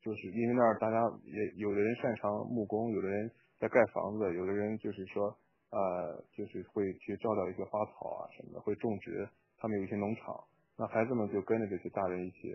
[0.00, 3.30] 就是因为那儿大家也有的人擅长木工，有的人
[3.60, 5.28] 在盖房子，有的人就是说，
[5.70, 9.28] 呃，就是会去照料一些花草啊什么的，会种植。
[9.58, 10.34] 他们有一些农场，
[10.78, 12.54] 那孩子们就跟着这些大人一起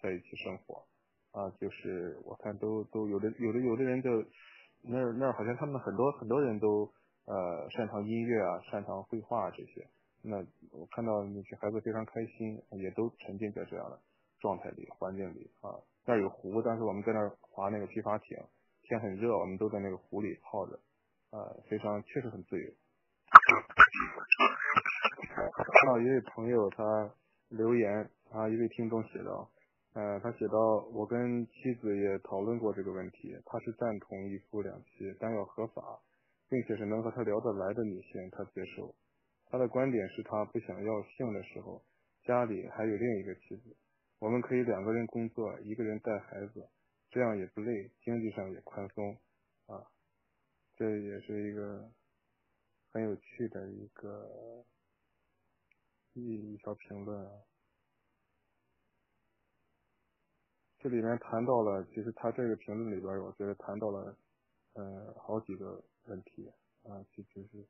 [0.00, 0.86] 在一起生活，
[1.32, 4.08] 啊，就是我看都都有的有的有的人就
[4.82, 6.88] 那儿那儿好像他们很多很多人都
[7.24, 9.84] 呃擅长音乐啊，擅长绘画这些，
[10.22, 10.36] 那
[10.70, 14.00] 我看到那些孩子非常开心，也都沉浸在这样的
[14.38, 15.74] 状态里环境里啊，
[16.04, 18.38] 那儿有湖，当时我们在那儿划那个皮划艇，
[18.82, 20.78] 天很热，我们都在那个湖里泡着，
[21.30, 22.70] 啊，非常确实很自由。
[25.34, 27.10] 看到一位朋友他
[27.48, 29.48] 留言，啊，一位听众写道，
[29.94, 36.00] 呃，他写道，我跟妻子也讨论过这个问题，他是赞同一夫两妻，但要合法，
[36.48, 38.94] 并且是能和他聊得来的女性，他接受。
[39.46, 41.80] 他的观点是他不想要性的时候，
[42.24, 43.76] 家里还有另一个妻子，
[44.18, 46.68] 我们可以两个人工作，一个人带孩子，
[47.10, 49.16] 这样也不累，经济上也宽松，
[49.66, 49.86] 啊，
[50.76, 51.88] 这也是一个
[52.92, 54.66] 很有趣的一个。
[56.18, 57.30] 一一条评论啊，
[60.78, 64.16] 这里面谈到了，其实他这个评论里边，我觉得谈到了，
[64.72, 66.50] 呃，好几个问题
[66.84, 67.66] 啊，其实是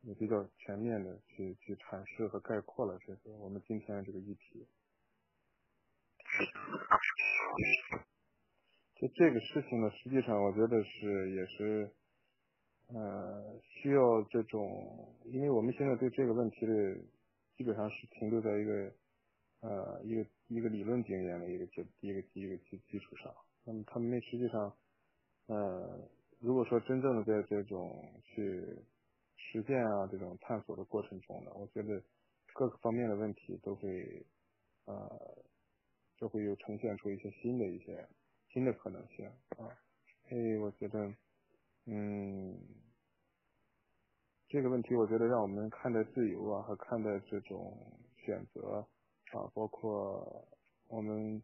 [0.00, 4.66] 也比较全面的去去阐释和概括了这个我们今天这个议题。
[8.96, 11.94] 就这个事情呢，实际上我觉得是也是，
[12.88, 17.00] 呃，需要这种，因为我们现在对这个问题的。
[17.60, 18.90] 基本上是停留在一个
[19.60, 23.30] 呃一个一个理论经验的一个基一个一个基基础上，
[23.64, 24.74] 那么他们那实际上
[25.46, 26.08] 呃
[26.38, 28.64] 如果说真正的在这种去
[29.36, 32.02] 实践啊这种探索的过程中呢，我觉得
[32.54, 34.24] 各个方面的问题都会
[34.86, 35.44] 呃
[36.16, 38.08] 就会有呈现出一些新的一些
[38.54, 39.26] 新的可能性
[39.58, 39.68] 啊，
[40.30, 41.14] 所以我觉得
[41.84, 42.58] 嗯。
[44.50, 47.72] 这个问题，我觉得让我们看待自由啊，和看待这种
[48.16, 48.84] 选择
[49.30, 50.44] 啊，包括
[50.88, 51.40] 我们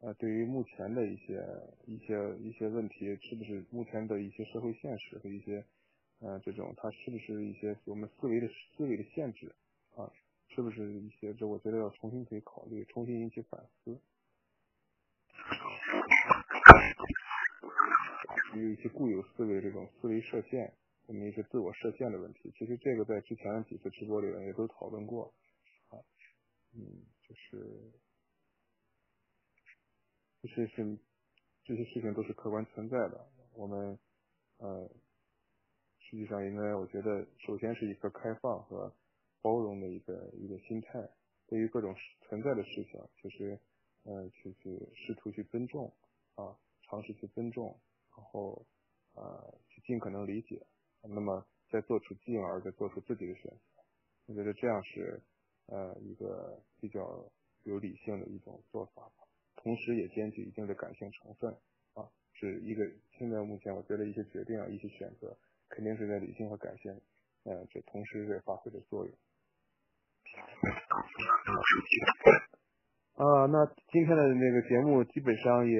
[0.00, 1.40] 呃对于目前的一些
[1.86, 5.64] 一些一些问题，是不是目前的一些社会现实和一些
[6.18, 9.54] 呃这种它是不是一些我们思维的思维的限制
[9.94, 10.10] 啊，
[10.48, 13.96] 是不是一些这我觉得要重新可以考虑，重新引起反思，
[18.56, 20.74] 有一些固有思维这种思维设限。
[21.10, 25.34] 这么一些自我设限的问题，其实这个在之前的几次直播里面也都讨论过，
[25.88, 25.98] 啊，
[26.72, 27.90] 嗯，就是
[30.40, 30.98] 这些事
[31.64, 33.98] 这些事情都是客观存在的，我们
[34.58, 34.88] 呃
[35.98, 38.94] 实际上应该，我觉得首先是一个开放和
[39.42, 41.10] 包容的一个一个心态，
[41.48, 43.58] 对于各种存在的事情，就是
[44.04, 45.92] 呃去去试图去尊重
[46.36, 47.80] 啊，尝试去尊重，
[48.16, 48.64] 然后
[49.14, 49.42] 啊。
[49.86, 50.64] 尽可能理解，
[51.02, 53.82] 那么再做出进而再做出自己的选择。
[54.26, 55.22] 我觉得这样是
[55.66, 57.00] 呃一个比较
[57.64, 59.10] 有理性的一种做法，
[59.56, 61.50] 同时也兼具一定的感性成分
[61.94, 62.84] 啊，是一个
[63.18, 65.36] 现在目前我觉得一些决定啊一些选择
[65.68, 66.92] 肯定是在理性和感性
[67.44, 69.14] 呃这同时在发挥着作用。
[73.14, 75.78] 啊，那今天的那个节目基本上也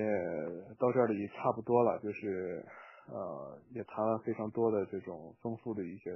[0.78, 2.62] 到这里差不多了，就是
[3.10, 6.10] 呃也谈了非常多的这种丰富的一些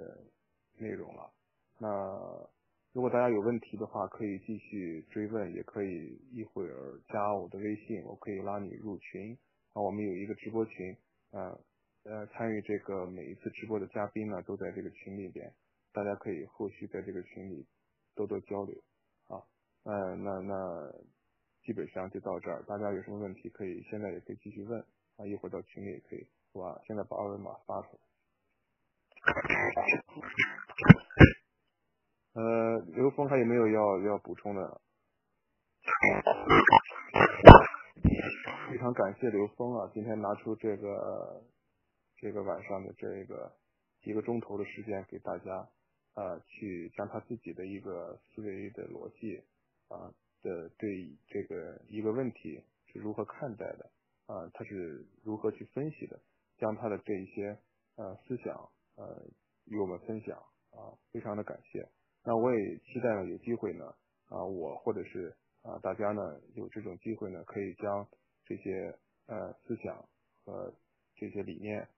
[0.79, 1.31] 内容了。
[1.79, 1.89] 那
[2.93, 9.37] 如果大家有问题的话，可以继续追问，也可以一会儿加我的微信，我可以拉你入群。
[9.73, 10.97] 啊，我们有一个直播群，
[11.33, 11.59] 呃
[12.05, 15.53] 呃，参与这个每一次直播的嘉宾呢都在这个群里边，
[15.93, 17.67] 大家可以后续在这个群里
[18.15, 18.81] 多多交流。
[19.27, 19.43] 啊，
[19.83, 20.93] 那，那那
[21.65, 24.81] 基本上就到这儿，大家有什么问题可以现在也可以继续问，
[25.17, 26.25] 啊，一会儿到群里也可以，
[26.55, 26.81] 是吧？
[26.87, 27.99] 现在把二维码发出来。
[32.35, 34.81] 呃，刘峰还有没有要要补充的？
[38.71, 41.43] 非常感谢刘峰啊，今天拿出这个
[42.19, 43.53] 这个晚上的这个
[44.05, 45.69] 一个钟头的时间给大家
[46.15, 49.43] 啊，去将他自己的一个思维的逻辑
[49.89, 53.91] 啊的对这个一个问题是如何看待的
[54.27, 56.21] 啊，他是如何去分析的，
[56.59, 57.59] 将他的这一些
[57.97, 58.55] 呃思想
[58.97, 59.27] 呃
[59.67, 60.37] 与我们分享
[60.71, 61.89] 啊，非常的感谢。
[62.25, 63.85] 那我也期待呢，有机会呢，
[64.29, 68.07] 啊，我或者是啊大家呢，有这种机会呢，可以将
[68.45, 70.09] 这些呃思想
[70.45, 70.75] 和
[71.17, 71.89] 这些理念，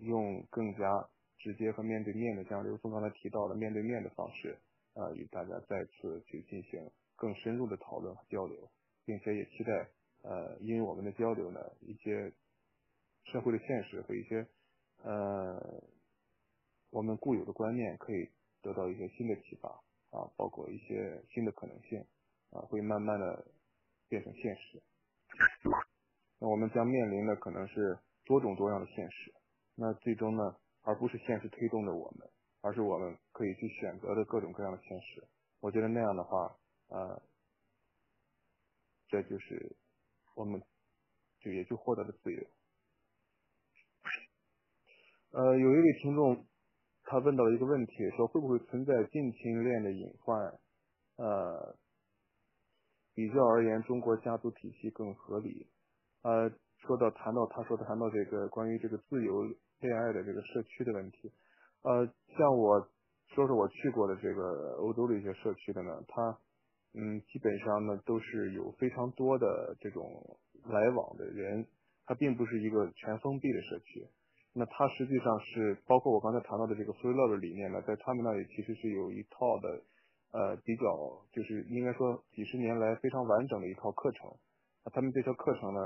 [0.00, 4.58] 用更加直接和面对面的，像刘松刚才提到的面对面的方式，
[4.94, 8.70] 啊，与大家再次去进行更深入的讨论和交流，
[9.04, 9.88] 并且也期待
[10.22, 12.32] 呃，因为我们的交流呢，一些
[13.32, 14.46] 社会的现实和一些
[15.02, 15.82] 呃
[16.90, 18.30] 我们固有的观念可以。
[18.62, 19.68] 得到一些新的启发
[20.10, 22.04] 啊，包括一些新的可能性
[22.50, 23.46] 啊，会慢慢的
[24.08, 24.82] 变成现实。
[26.40, 29.32] 那我们将面临的可能是多种多样的现实。
[29.76, 32.28] 那最终呢，而不是现实推动着我们，
[32.60, 35.22] 而是我们可以去选择的各种各样的现实。
[35.60, 36.58] 我觉得那样的话，
[36.88, 37.22] 呃，
[39.06, 39.76] 这就是
[40.34, 40.60] 我们
[41.38, 42.42] 就也就获得了自由。
[45.32, 46.46] 呃，有一位听众。
[47.08, 50.58] 他问到了一个问题，说会不会存在近亲恋的隐患？
[51.18, 51.78] 呃，
[53.14, 55.68] 比较而言，中国家族体系更合理。
[56.22, 59.44] 呃，说到谈到他说谈到这个关于这个自由
[59.78, 61.32] 恋爱的这个社区的问题，
[61.82, 62.04] 呃，
[62.36, 62.80] 像我
[63.28, 66.36] 说说我去过的这个欧洲的一些社区的呢，它
[66.94, 71.68] 嗯基本上呢都是有非常多的这种来往的人，
[72.04, 74.08] 它并不是一个全封闭的社区。
[74.58, 79.68] 那它实际上是包括我刚才谈到的这个 free love 理念呢，在他们那里其实是有一套的，
[80.32, 80.82] 呃，比较
[81.30, 84.32] 就是应该说几十年来非常完整的一套课程。
[84.82, 85.80] 那他们这套课程呢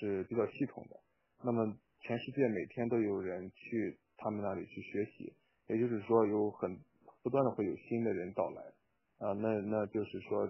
[0.00, 0.98] 是比较系统的。
[1.44, 5.32] 那么全世界每天都有人去他们那里去学习，
[5.68, 6.76] 也就是说有很
[7.22, 8.62] 不断的会有新的人到来
[9.18, 10.42] 啊，那那就是说，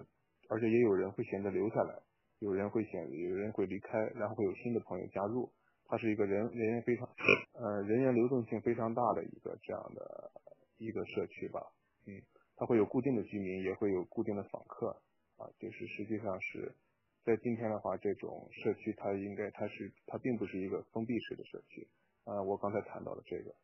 [0.49, 1.93] 而且也有人会选择留下来，
[2.39, 5.51] 有人会选有人会离开，然后会有新的朋友加入。
[5.91, 7.09] 它是一个人人员非常，
[7.53, 10.31] 呃，人员流动性非常大的一个这样的
[10.77, 11.59] 一个社区吧，
[12.05, 12.21] 嗯，
[12.55, 14.89] 它会有固定的居民，也会有固定的访客，
[15.37, 16.75] 啊，就是实际上是
[17.23, 21.87] 在今天的话，这种社区它应该它是它并不是一个封闭式的社区，
[22.23, 23.55] 啊，我刚才谈到的这个，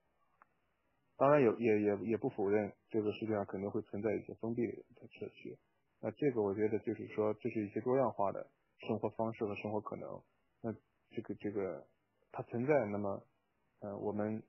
[1.17, 5.55] 当然有也也也不否认这个世界上肯定会存在一些封闭的社区，
[6.01, 8.49] 那这个我觉得就是说这是一些多样化的
[8.79, 10.23] 生活方式和生活可能，
[10.61, 10.73] 那
[11.11, 11.85] 这个这个。
[12.35, 13.23] 它存在，那么，
[13.79, 14.43] 呃，我们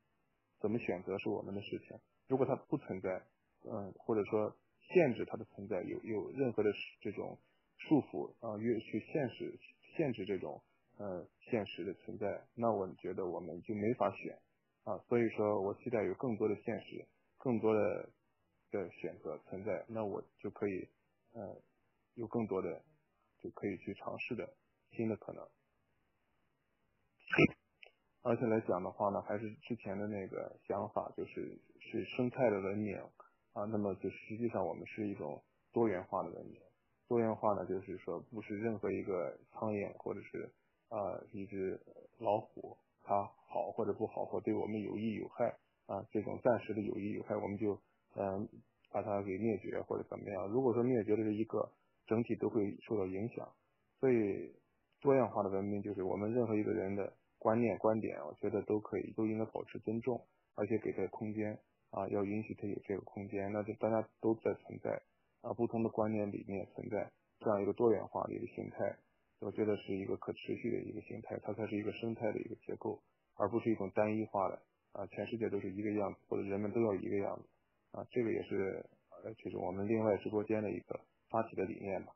[0.58, 1.96] 怎么选择是我们的事情。
[2.26, 3.22] 如果它不存在，
[3.62, 7.38] 嗯，或者说限制它的存在，有有任何的这种
[7.78, 9.56] 束缚啊，越去现实
[9.96, 10.60] 限制这种
[10.98, 14.36] 呃现实的存在，那我觉得我们就没法选
[14.82, 14.98] 啊。
[15.06, 17.06] 所以说我期待有更多的现实，
[17.38, 18.10] 更多的
[18.72, 20.88] 的选择存在，那我就可以
[21.34, 21.62] 呃
[22.14, 22.82] 有更多的
[23.40, 24.56] 就可以去尝试的
[24.90, 25.48] 新的可能。
[28.26, 32.98] 而且来讲的话呢，还是之前的那个想法，就是是生态的文明
[33.52, 33.62] 啊。
[33.66, 35.40] 那么就实际上我们是一种
[35.72, 36.60] 多元化的文明。
[37.06, 40.50] 多元化呢，就是说不是任何一个苍蝇或者是
[40.88, 41.78] 啊一只
[42.18, 46.04] 老虎，它好或者不好，或对我们有益有害啊。
[46.10, 47.80] 这种暂时的有益有害，我们就
[48.16, 48.48] 嗯
[48.90, 50.48] 把它给灭绝或者怎么样。
[50.48, 51.70] 如果说灭绝的是一个，
[52.08, 53.48] 整体都会受到影响。
[54.00, 54.52] 所以
[55.00, 57.12] 多样化的文明就是我们任何一个人的。
[57.46, 60.20] 观念观点，我觉得都可以，都应该保持尊重，
[60.56, 61.56] 而且给他空间
[61.90, 65.00] 啊，要允许他有这个空间，那就大家都在存在
[65.42, 67.08] 啊，不同的观念里面存在
[67.38, 68.96] 这样一个多元化的一个形态，
[69.38, 73.00] 我觉得是一个可持续的一个形态，它才是一个生态的一个结构，
[73.36, 74.60] 而不是一种单一化的
[74.90, 77.46] 啊，全世界都是一个样子，或者人们都要一个样子
[77.92, 78.84] 啊，这个也是
[79.22, 80.98] 呃，就是我们另外直播间的一个
[81.30, 82.12] 发起的理念吧。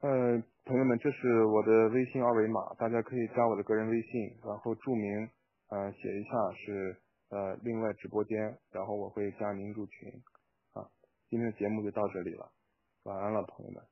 [0.00, 0.08] 呃，
[0.64, 5.28] 朋友们，这是我的微信二维码，大家可以加我的个人微信，然后注明，
[5.70, 6.96] 呃，写一下是
[7.30, 10.08] 呃另外直播间，然后我会加您入群。
[10.74, 10.86] 啊，
[11.28, 12.48] 今天的节目就到这里了，
[13.02, 13.82] 晚安了，朋友们。